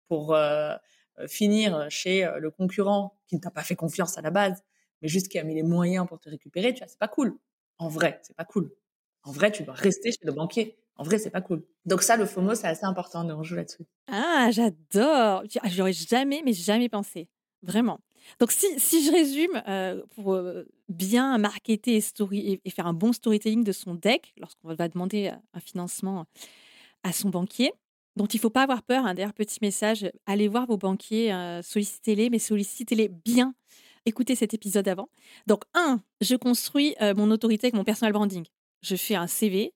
[0.10, 0.76] pour, euh,
[1.20, 4.62] euh, finir chez euh, le concurrent qui ne t'a pas fait confiance à la base,
[5.02, 7.38] mais juste qui a mis les moyens pour te récupérer, tu vois, c'est pas cool.
[7.78, 8.76] En vrai, c'est pas cool.
[9.24, 10.76] En vrai, tu dois rester chez le banquier.
[10.98, 11.64] En vrai, c'est pas cool.
[11.86, 13.24] Donc ça, le FOMO, c'est assez important.
[13.24, 13.86] de joue là-dessus.
[14.12, 15.44] Ah, j'adore.
[15.62, 17.30] Ah, j'aurais jamais, mais jamais pensé.
[17.62, 18.02] Vraiment.
[18.40, 20.40] Donc si, si je résume, euh, pour
[20.90, 25.32] bien marketer et, story, et, faire un bon storytelling de son deck, lorsqu'on va demander
[25.54, 26.26] un financement
[27.04, 27.74] à son banquier,
[28.16, 29.06] dont il ne faut pas avoir peur.
[29.06, 29.14] Hein.
[29.14, 33.56] D'ailleurs, petit message, allez voir vos banquiers, euh, sollicitez-les, mais sollicitez-les bien.
[34.06, 35.10] Écoutez cet épisode avant.
[35.48, 38.46] Donc, un, je construis euh, mon autorité avec mon personal branding.
[38.82, 39.74] Je fais un CV,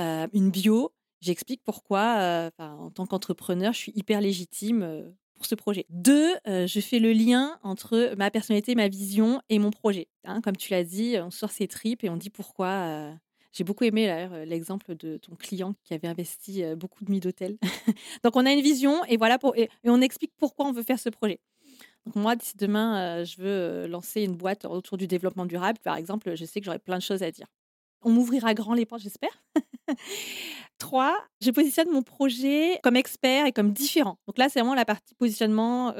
[0.00, 5.14] euh, une bio, j'explique pourquoi, en tant qu'entrepreneur, je suis hyper légitime
[5.46, 5.86] ce projet.
[5.90, 10.08] Deux, je fais le lien entre ma personnalité, ma vision et mon projet.
[10.24, 10.40] Hein.
[10.40, 13.14] comme tu l'as dit, on sort ses tripes et on dit pourquoi
[13.54, 17.20] j'ai beaucoup aimé euh, l'exemple de ton client qui avait investi euh, beaucoup de nuits
[17.20, 17.56] d'hôtel.
[18.24, 19.38] Donc, on a une vision et voilà
[19.84, 21.38] on explique pourquoi on veut faire ce projet.
[22.16, 26.34] Moi, si demain, euh, je veux lancer une boîte autour du développement durable, par exemple,
[26.34, 27.46] je sais que j'aurai plein de choses à dire.
[28.02, 29.42] On m'ouvrira grand les portes, j'espère.
[30.78, 34.18] Trois, je positionne mon projet comme expert et comme différent.
[34.26, 35.94] Donc là, c'est vraiment la partie positionnement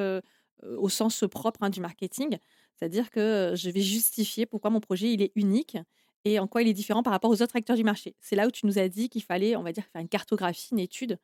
[0.62, 2.38] au sens propre hein, du marketing.
[2.76, 5.76] C'est-à-dire que je vais justifier pourquoi mon projet il est unique
[6.24, 8.16] et en quoi il est différent par rapport aux autres acteurs du marché.
[8.20, 10.68] C'est là où tu nous as dit qu'il fallait, on va dire, faire une cartographie,
[10.72, 11.18] une étude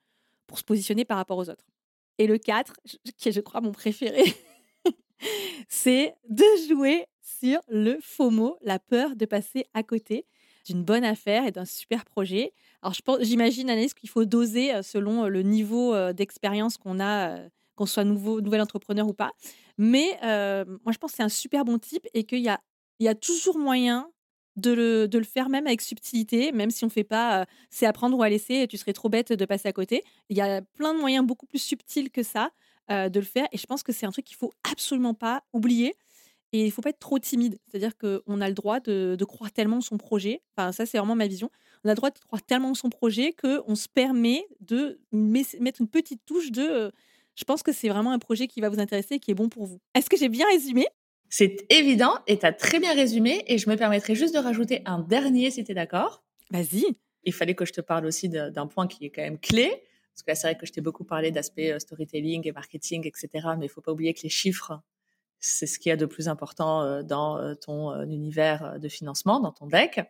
[0.46, 1.66] pour se positionner par rapport aux autres.
[2.18, 2.74] Et le 4,
[3.16, 4.24] qui est, je crois, mon préféré,
[5.68, 10.26] c'est de jouer sur le FOMO, la peur de passer à côté
[10.64, 12.52] d'une bonne affaire et d'un super projet.
[12.82, 17.38] Alors, j'imagine, Anaïs, qu'il faut doser euh, selon euh, le niveau euh, d'expérience qu'on a,
[17.76, 19.30] qu'on soit nouveau, nouvel entrepreneur ou pas.
[19.78, 22.60] Mais moi, je pense que c'est un super bon type et qu'il y a
[22.98, 24.10] il y a toujours moyen
[24.56, 27.94] de le, de le faire même avec subtilité, même si on fait pas c'est à
[27.94, 30.04] prendre ou à laisser, tu serais trop bête de passer à côté.
[30.28, 32.50] Il y a plein de moyens beaucoup plus subtils que ça
[32.90, 35.94] de le faire, et je pense que c'est un truc qu'il faut absolument pas oublier.
[36.52, 37.58] Et il faut pas être trop timide.
[37.68, 40.42] C'est-à-dire qu'on a le droit de, de, croire tellement en son projet.
[40.56, 41.50] Enfin, ça, c'est vraiment ma vision.
[41.84, 45.80] On a le droit de croire tellement en son projet qu'on se permet de mettre
[45.80, 46.92] une petite touche de.
[47.36, 49.48] je pense que c'est vraiment un projet qui va vous intéresser et qui est bon
[49.48, 49.80] pour vous.
[49.94, 50.86] Est-ce que j'ai bien résumé?
[51.28, 53.44] C'est évident et tu as très bien résumé.
[53.46, 56.24] Et je me permettrai juste de rajouter un dernier si tu es d'accord.
[56.50, 56.84] Vas-y.
[57.24, 59.68] Il fallait que je te parle aussi d'un point qui est quand même clé.
[60.12, 63.28] Parce que là, c'est vrai que je t'ai beaucoup parlé d'aspect storytelling et marketing, etc.
[63.58, 64.80] Mais il faut pas oublier que les chiffres,
[65.40, 68.88] c'est ce qu'il y a de plus important euh, dans euh, ton euh, univers de
[68.88, 70.00] financement, dans ton deck.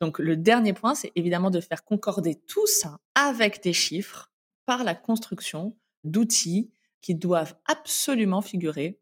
[0.00, 4.32] Donc le dernier point, c'est évidemment de faire concorder tout ça avec des chiffres
[4.66, 8.98] par la construction d'outils qui doivent absolument figurer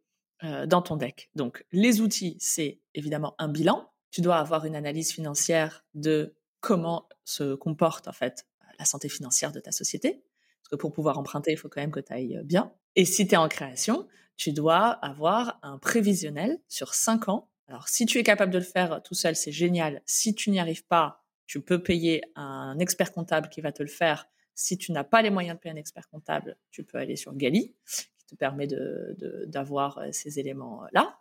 [0.66, 1.30] dans ton deck.
[1.34, 3.90] Donc les outils, c'est évidemment un bilan.
[4.10, 8.46] Tu dois avoir une analyse financière de comment se comporte en fait
[8.78, 10.24] la santé financière de ta société.
[10.62, 12.72] Parce que pour pouvoir emprunter, il faut quand même que tu ailles bien.
[12.96, 14.08] Et si tu es en création,
[14.40, 17.50] tu dois avoir un prévisionnel sur cinq ans.
[17.68, 20.00] Alors, si tu es capable de le faire tout seul, c'est génial.
[20.06, 23.90] Si tu n'y arrives pas, tu peux payer un expert comptable qui va te le
[23.90, 24.30] faire.
[24.54, 27.34] Si tu n'as pas les moyens de payer un expert comptable, tu peux aller sur
[27.34, 27.74] Gali,
[28.16, 31.18] qui te permet d'avoir de, euh, ces éléments-là.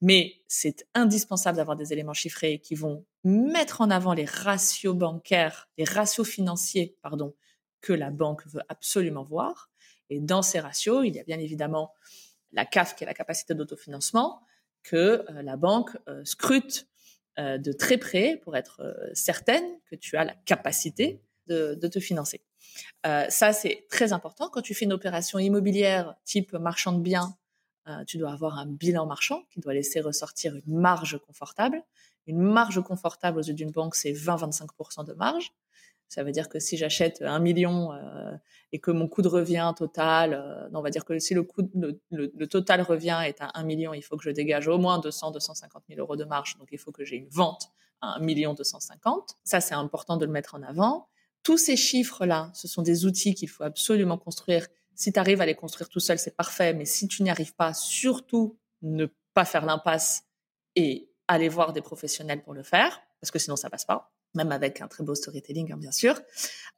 [0.00, 5.68] Mais c'est indispensable d'avoir des éléments chiffrés qui vont mettre en avant les ratios bancaires,
[5.78, 7.32] les ratios financiers, pardon,
[7.80, 9.70] que la banque veut absolument voir.
[10.10, 11.92] Et dans ces ratios, il y a bien évidemment
[12.52, 14.42] la CAF, qui est la capacité d'autofinancement,
[14.82, 14.96] que
[15.30, 16.88] euh, la banque euh, scrute
[17.38, 22.40] euh, de très près pour être certaine que tu as la capacité de, te financer.
[23.04, 24.48] ça, c'est très important.
[24.48, 27.36] Quand tu fais une opération immobilière type marchand de biens,
[28.08, 31.84] tu dois avoir un bilan marchand qui doit laisser ressortir une marge confortable.
[32.26, 35.52] Une marge confortable aux yeux d'une banque, c'est 20-25% de marge.
[36.08, 38.36] Ça veut dire que si j'achète un million euh,
[38.72, 41.68] et que mon coût de revient total, euh, on va dire que si le coût,
[41.74, 45.32] le, total revient est à un million, il faut que je dégage au moins 200,
[45.32, 46.56] 250 000 euros de marge.
[46.58, 49.36] Donc il faut que j'ai une vente à un million 250.
[49.42, 51.08] Ça, c'est important de le mettre en avant.
[51.42, 54.66] Tous ces chiffres-là, ce sont des outils qu'il faut absolument construire.
[54.94, 56.72] Si tu arrives à les construire tout seul, c'est parfait.
[56.72, 60.24] Mais si tu n'y arrives pas, surtout ne pas faire l'impasse
[60.76, 64.52] et aller voir des professionnels pour le faire, parce que sinon ça passe pas même
[64.52, 66.20] avec un très beau storytelling, hein, bien sûr.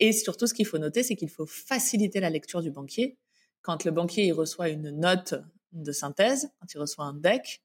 [0.00, 3.18] Et surtout, ce qu'il faut noter, c'est qu'il faut faciliter la lecture du banquier.
[3.62, 5.34] Quand le banquier il reçoit une note
[5.72, 7.62] de synthèse, quand il reçoit un deck,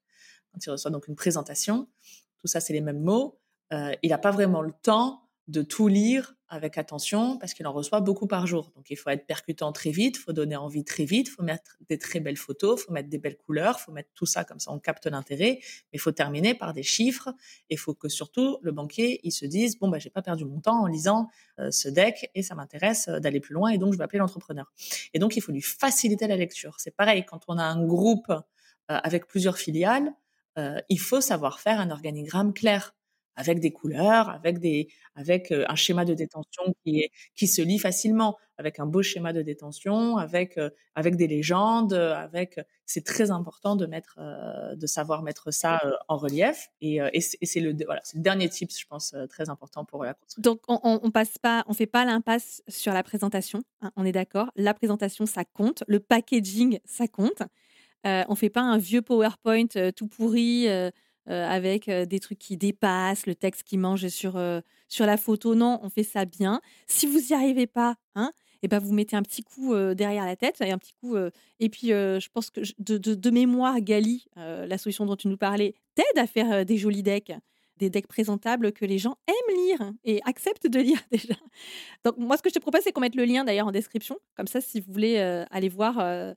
[0.52, 1.88] quand il reçoit donc une présentation,
[2.40, 3.40] tout ça, c'est les mêmes mots.
[3.72, 7.72] Euh, il n'a pas vraiment le temps de tout lire avec attention parce qu'il en
[7.72, 8.72] reçoit beaucoup par jour.
[8.76, 11.42] Donc il faut être percutant très vite, il faut donner envie très vite, il faut
[11.42, 14.26] mettre des très belles photos, il faut mettre des belles couleurs, il faut mettre tout
[14.26, 17.30] ça comme ça on capte l'intérêt, mais il faut terminer par des chiffres
[17.68, 20.44] et il faut que surtout le banquier il se dise bon bah j'ai pas perdu
[20.44, 23.78] mon temps en lisant euh, ce deck et ça m'intéresse euh, d'aller plus loin et
[23.78, 24.72] donc je vais appeler l'entrepreneur.
[25.12, 26.76] Et donc il faut lui faciliter la lecture.
[26.78, 28.38] C'est pareil quand on a un groupe euh,
[28.88, 30.12] avec plusieurs filiales,
[30.88, 32.94] il faut savoir faire un organigramme clair
[33.36, 37.78] avec des couleurs, avec des, avec un schéma de détention qui est, qui se lit
[37.78, 40.58] facilement, avec un beau schéma de détention, avec,
[40.94, 44.20] avec des légendes, avec, c'est très important de mettre,
[44.76, 46.68] de savoir mettre ça en relief.
[46.80, 50.14] Et, et c'est le, voilà, c'est le dernier tip, je pense, très important pour la
[50.14, 50.52] construction.
[50.52, 53.64] Donc, on, on passe pas, on fait pas l'impasse sur la présentation.
[53.82, 54.50] Hein, on est d'accord.
[54.54, 55.82] La présentation, ça compte.
[55.88, 57.42] Le packaging, ça compte.
[58.06, 60.68] Euh, on fait pas un vieux PowerPoint tout pourri.
[60.68, 60.90] Euh,
[61.26, 64.40] avec des trucs qui dépassent, le texte qui mange sur,
[64.88, 65.54] sur la photo.
[65.54, 66.60] Non, on fait ça bien.
[66.86, 68.30] Si vous n'y arrivez pas, hein,
[68.62, 71.16] et eh ben vous mettez un petit coup derrière la tête, et un petit coup.
[71.60, 75.74] et puis, je pense que de, de, mémoire, Gali, la solution dont tu nous parlais,
[75.94, 77.32] t'aide à faire des jolis decks,
[77.76, 81.34] des decks présentables que les gens aiment lire et acceptent de lire déjà.
[82.04, 84.16] Donc, moi, ce que je te propose, c'est qu'on mette le lien d'ailleurs en description.
[84.36, 86.34] Comme ça, si vous voulez aller voir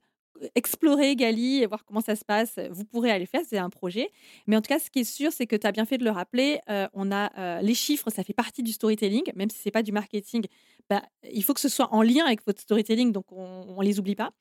[0.54, 4.10] explorer Gali et voir comment ça se passe, vous pourrez aller faire, c'est un projet.
[4.46, 6.04] Mais en tout cas, ce qui est sûr, c'est que tu as bien fait de
[6.04, 6.60] le rappeler.
[6.68, 9.82] Euh, on a euh, les chiffres, ça fait partie du storytelling, même si c'est pas
[9.82, 10.46] du marketing.
[10.88, 13.98] Bah, il faut que ce soit en lien avec votre storytelling, donc on, ne les
[13.98, 14.32] oublie pas.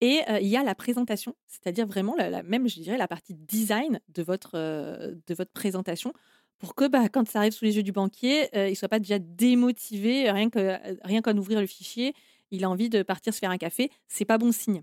[0.00, 3.34] Et euh, il y a la présentation, c'est-à-dire vraiment la, même, je dirais, la partie
[3.34, 6.12] design de votre, de votre présentation
[6.58, 8.98] pour que bah, quand ça arrive sous les yeux du banquier, il ne soit pas
[8.98, 12.14] déjà démotivé, rien qu'en rien ouvrir le fichier,
[12.50, 13.90] il a envie de partir se faire un café.
[14.08, 14.82] C'est pas bon signe.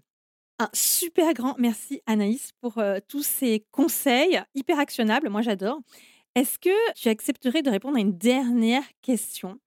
[0.59, 5.29] Un super grand merci Anaïs pour tous ces conseils hyper actionnables.
[5.29, 5.79] Moi, j'adore.
[6.33, 9.59] Est-ce que tu accepterais de répondre à une dernière question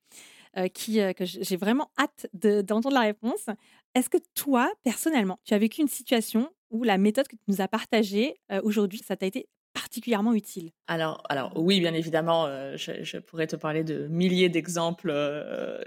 [0.74, 3.46] qui, que j'ai vraiment hâte d'entendre la réponse?
[3.94, 7.60] Est-ce que toi, personnellement, tu as vécu une situation où la méthode que tu nous
[7.60, 10.72] as partagée aujourd'hui, ça t'a été particulièrement utile?
[10.88, 15.14] Alors, alors oui, bien évidemment, je, pourrais te parler de milliers d'exemples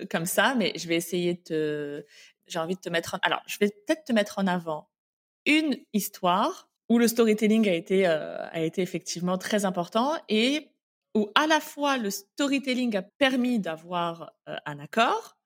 [0.09, 2.05] comme ça, mais je vais essayer de
[2.47, 3.19] J'ai envie de te mettre.
[3.21, 4.87] Alors, je vais peut-être te mettre en avant
[5.45, 10.69] une histoire où le storytelling a été, a été effectivement très important et
[11.15, 14.33] où à la fois le storytelling a permis d'avoir
[14.65, 15.37] un accord,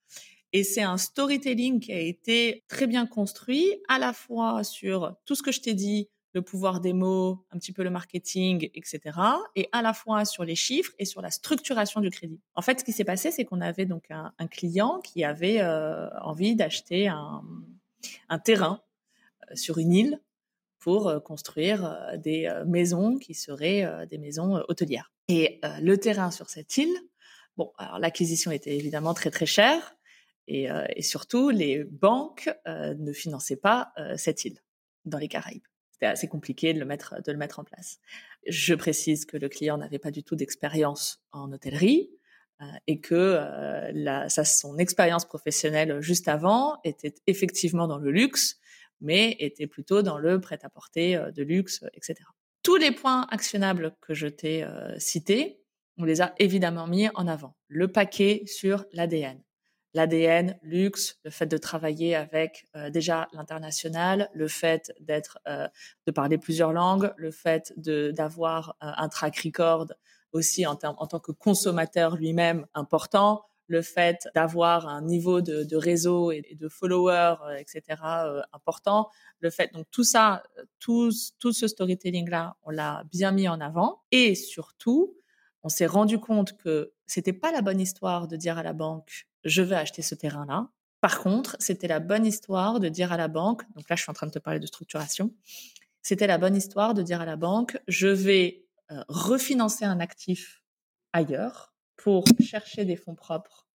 [0.54, 5.36] et c'est un storytelling qui a été très bien construit, à la fois sur tout
[5.36, 9.20] ce que je t'ai dit, le pouvoir des mots, un petit peu le marketing, etc.
[9.56, 12.40] Et à la fois sur les chiffres et sur la structuration du crédit.
[12.56, 16.08] En fait, ce qui s'est passé, c'est qu'on avait donc un, client qui avait euh,
[16.22, 17.44] envie d'acheter un,
[18.44, 18.87] terrain euh,
[19.56, 20.22] sur une île
[20.80, 25.12] pour euh, construire des maisons qui seraient des maisons hôtelières.
[25.28, 26.96] Et le terrain sur cette île,
[27.58, 29.96] bon, alors l'acquisition était évidemment très très chère.
[30.48, 34.62] Et, et surtout, les banques ne finançaient pas cette île
[35.04, 35.68] dans les Caraïbes
[35.98, 38.00] c'était assez compliqué de le mettre de le mettre en place.
[38.46, 42.12] Je précise que le client n'avait pas du tout d'expérience en hôtellerie
[42.62, 48.60] euh, et que euh, la, son expérience professionnelle juste avant était effectivement dans le luxe,
[49.02, 52.16] mais était plutôt dans le prêt-à-porter euh, de luxe, etc.
[52.64, 54.66] Tous les points actionnables que je t'ai
[54.98, 55.62] cités,
[55.98, 57.56] on les a évidemment mis en avant.
[57.70, 59.42] Le paquet sur l'ADN,
[59.94, 65.68] l'ADN, luxe, le fait de travailler avec euh, déjà l'international, le fait d'être, euh,
[66.06, 69.88] de parler plusieurs langues, le fait d'avoir euh, un track record
[70.34, 76.32] aussi en, en tant que consommateur lui-même important, le fait d'avoir un niveau de, réseau
[76.32, 78.02] et de followers, etc.
[78.54, 79.10] important,
[79.40, 80.44] le fait donc tout ça,
[80.80, 85.16] tout, tout ce storytelling là, on l'a bien mis en avant et surtout,
[85.64, 89.28] on s'est rendu compte que c'était pas la bonne histoire de dire à la banque
[89.44, 90.70] je vais acheter ce terrain-là.
[91.00, 94.10] Par contre, c'était la bonne histoire de dire à la banque, donc là je suis
[94.10, 95.32] en train de te parler de structuration,
[96.02, 100.62] c'était la bonne histoire de dire à la banque, je vais euh, refinancer un actif
[101.14, 103.68] ailleurs pour chercher des fonds propres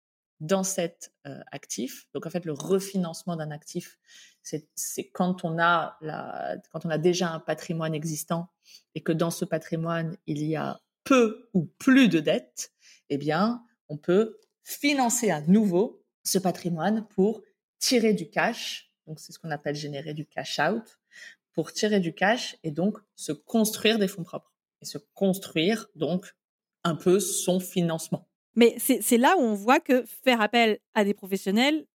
[0.41, 2.07] dans cet euh, actif.
[2.15, 3.99] Donc en fait, le refinancement d'un actif,
[4.43, 8.49] c'est quand on a la, quand on a déjà un patrimoine existant
[8.95, 12.73] et que dans ce patrimoine il y a peu ou plus de dettes,
[13.11, 17.43] eh bien, on peut financer à nouveau ce patrimoine pour
[17.79, 18.93] tirer du cash.
[19.07, 21.01] Donc, c'est ce qu'on appelle générer du cash out
[21.53, 26.35] pour tirer du cash et donc se construire des fonds propres et se construire donc
[26.85, 28.29] un peu son financement.
[28.57, 31.87] Mais c'est là où on voit que faire appel à des professionnels,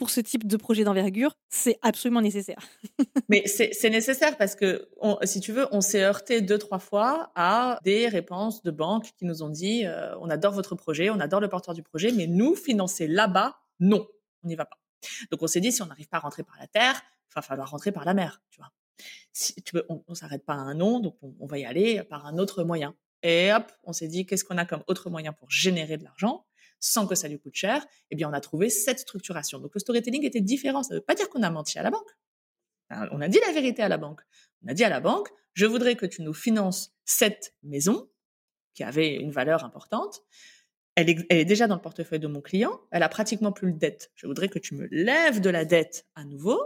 [0.00, 2.66] pour ce type de projet d'envergure, c'est absolument nécessaire.
[3.28, 4.88] Mais c'est nécessaire parce que,
[5.24, 9.26] si tu veux, on s'est heurté deux, trois fois à des réponses de banques qui
[9.26, 12.26] nous ont dit euh, on adore votre projet, on adore le porteur du projet, mais
[12.26, 14.08] nous, financer là-bas, non,
[14.42, 14.78] on n'y va pas.
[15.30, 17.42] Donc on s'est dit si on n'arrive pas à rentrer par la terre, il va
[17.42, 18.72] falloir rentrer par la mer, tu vois.
[19.34, 21.66] Si, tu veux, on, ne s'arrête pas à un non, donc on, on va y
[21.66, 22.94] aller par un autre moyen.
[23.22, 26.46] Et hop, on s'est dit qu'est-ce qu'on a comme autre moyen pour générer de l'argent
[26.80, 29.58] sans que ça lui coûte cher, eh bien, on a trouvé cette structuration.
[29.58, 30.82] Donc, le storytelling était différent.
[30.82, 32.08] Ça ne veut pas dire qu'on a menti à la banque.
[32.88, 34.22] Hein, on a dit la vérité à la banque.
[34.64, 38.08] On a dit à la banque, je voudrais que tu nous finances cette maison
[38.74, 40.22] qui avait une valeur importante.
[40.94, 42.80] Elle est, déjà dans le portefeuille de mon client.
[42.90, 44.10] Elle a pratiquement plus de dette.
[44.14, 46.58] Je voudrais que tu me lèves de la dette à nouveau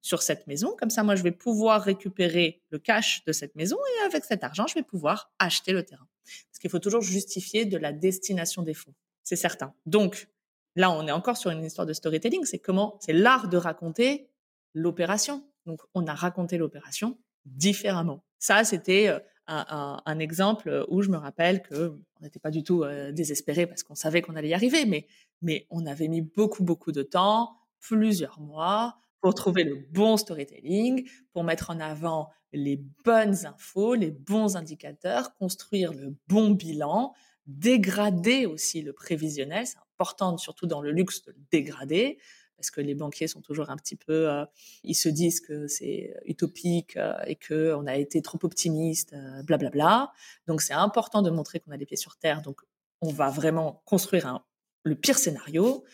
[0.00, 0.74] sur cette maison.
[0.78, 4.44] Comme ça, moi, je vais pouvoir récupérer le cash de cette maison et avec cet
[4.44, 6.06] argent, je vais pouvoir acheter le terrain.
[6.24, 8.94] Parce qu'il faut toujours justifier de la destination des fonds
[9.28, 9.74] c'est certain.
[9.84, 10.28] Donc,
[10.74, 12.46] là, on est encore sur une histoire de storytelling.
[12.46, 14.30] C'est comment, c'est l'art de raconter
[14.72, 15.44] l'opération.
[15.66, 18.24] Donc, on a raconté l'opération différemment.
[18.38, 19.18] Ça, c'était euh,
[19.48, 23.82] un, exemple où je me rappelle que on n'était pas du tout euh, désespéré parce
[23.82, 25.06] qu'on savait qu'on allait y arriver, mais,
[25.42, 31.08] mais on avait mis beaucoup, beaucoup de temps, plusieurs mois, pour trouver le bon storytelling,
[31.32, 37.14] pour mettre en avant les bonnes infos, les bons indicateurs, construire le bon bilan,
[37.46, 39.66] dégrader aussi le prévisionnel.
[39.66, 42.18] C'est important, surtout dans le luxe, de le dégrader
[42.58, 44.44] parce que les banquiers sont toujours un petit peu, euh,
[44.82, 49.38] ils se disent que c'est utopique euh, et que on a été trop optimiste, blablabla.
[49.38, 50.12] Euh, bla, bla.
[50.48, 52.42] Donc c'est important de montrer qu'on a les pieds sur terre.
[52.42, 52.60] Donc
[53.00, 54.40] on va vraiment construire
[54.82, 55.84] le pire scénario.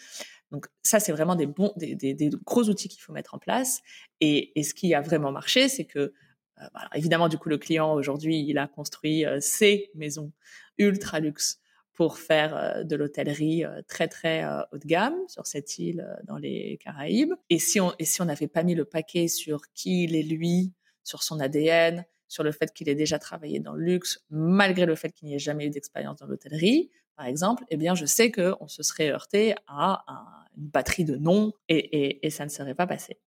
[0.55, 3.81] Donc ça c'est vraiment des bons, des, gros outils qu'il faut mettre en place.
[4.21, 6.15] Et, ce qui a vraiment marché, c'est que
[6.57, 10.31] bah, évidemment, du coup, le client aujourd'hui, il a construit ses maisons
[10.79, 11.61] ultra luxe
[11.95, 16.07] pour faire euh, de l'hôtellerie euh, très très euh, haut de gamme sur cette île
[16.25, 17.33] dans les Caraïbes.
[17.51, 20.23] Et si on et si on n'avait pas mis le paquet sur qui il est
[20.23, 24.87] lui, sur son ADN, sur le fait qu'il ait déjà travaillé dans le luxe, malgré
[24.87, 28.07] le fait qu'il n'y ait jamais eu d'expérience dans l'hôtellerie, par exemple, eh bien, je
[28.07, 30.05] sais que on se serait heurté à
[30.57, 33.19] une batterie de noms et, et, et ça ne serait pas passé.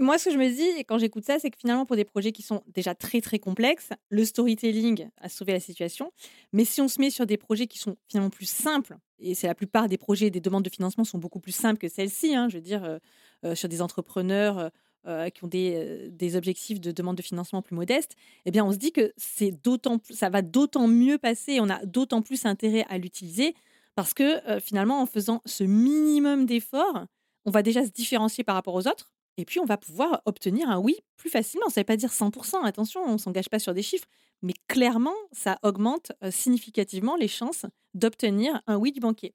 [0.00, 2.32] moi, ce que je me dis quand j'écoute ça, c'est que finalement, pour des projets
[2.32, 6.10] qui sont déjà très très complexes, le storytelling a sauvé la situation.
[6.52, 9.46] Mais si on se met sur des projets qui sont finalement plus simples, et c'est
[9.46, 12.48] la plupart des projets, des demandes de financement sont beaucoup plus simples que celles-ci, hein,
[12.48, 12.98] je veux dire, euh,
[13.44, 14.70] euh, sur des entrepreneurs
[15.06, 18.72] euh, qui ont des, des, objectifs de demande de financement plus modestes, eh bien, on
[18.72, 22.84] se dit que c'est d'autant, ça va d'autant mieux passer, on a d'autant plus intérêt
[22.88, 23.54] à l'utiliser
[23.94, 27.06] parce que finalement, en faisant ce minimum d'efforts,
[27.44, 30.70] on va déjà se différencier par rapport aux autres et puis, on va pouvoir obtenir
[30.70, 31.68] un oui plus facilement.
[31.68, 34.06] Ça ne veut pas dire 100%, attention, on ne s'engage pas sur des chiffres,
[34.42, 39.34] mais clairement, ça augmente significativement les chances d'obtenir un oui du banquier.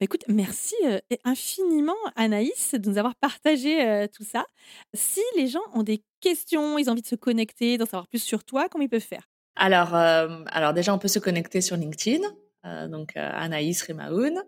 [0.00, 0.74] Bah, écoute, merci
[1.24, 4.44] infiniment Anaïs de nous avoir partagé tout ça.
[4.92, 8.22] Si les gens ont des questions, ils ont envie de se connecter, d'en savoir plus
[8.22, 9.28] sur toi, comment ils peuvent faire?
[9.56, 12.26] Alors, alors déjà, on peut se connecter sur LinkedIn,
[12.88, 14.42] donc Anaïs Remaoun.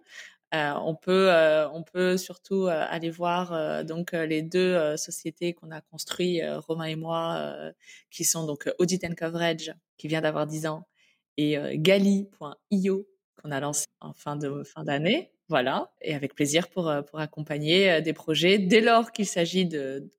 [0.54, 5.70] Euh, on peut, euh, on peut surtout euh, aller voir donc les deux sociétés qu'on
[5.70, 7.72] a construites, Romain et moi,
[8.10, 10.86] qui sont donc Audit and Coverage, qui vient d'avoir 10 ans,
[11.36, 13.06] et Gali.io
[13.42, 15.32] qu'on a lancé en fin de fin d'année.
[15.48, 19.68] Voilà, et avec plaisir pour, pour accompagner des projets dès lors qu'il s'agit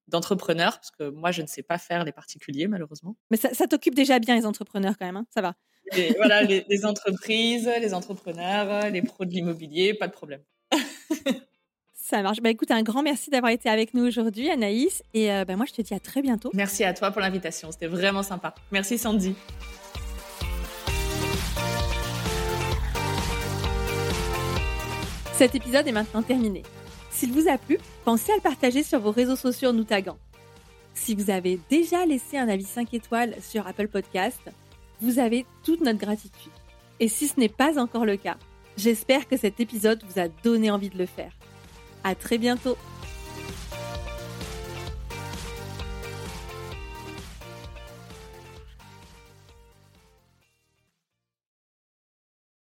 [0.07, 3.17] d'entrepreneurs, parce que moi, je ne sais pas faire les particuliers, malheureusement.
[3.29, 5.55] Mais ça, ça t'occupe déjà bien, les entrepreneurs, quand même, hein ça va
[6.17, 10.41] voilà, les, entreprises, les entrepreneurs, les pros de l'immobilier, pas de problème.
[11.93, 12.39] Ça marche.
[12.41, 15.03] Bah, écoute, un grand merci d'avoir été avec nous aujourd'hui, Anaïs.
[15.13, 16.51] Et euh, bah, moi, je te dis à très bientôt.
[16.53, 17.71] Merci à toi pour l'invitation.
[17.71, 18.55] C'était vraiment sympa.
[18.71, 19.35] Merci, Sandy.
[25.37, 26.63] Cet épisode est maintenant terminé.
[27.11, 30.17] S'il vous a plu, pensez à le partager sur vos réseaux sociaux en nous taguant.
[30.95, 34.41] Si vous avez déjà laissé un avis 5 étoiles sur Apple Podcast,
[34.99, 36.51] vous avez toute notre gratitude.
[36.99, 38.37] Et si ce n'est pas encore le cas,
[38.77, 41.33] j'espère que cet épisode vous a donné envie de le faire.
[42.03, 42.75] À très bientôt!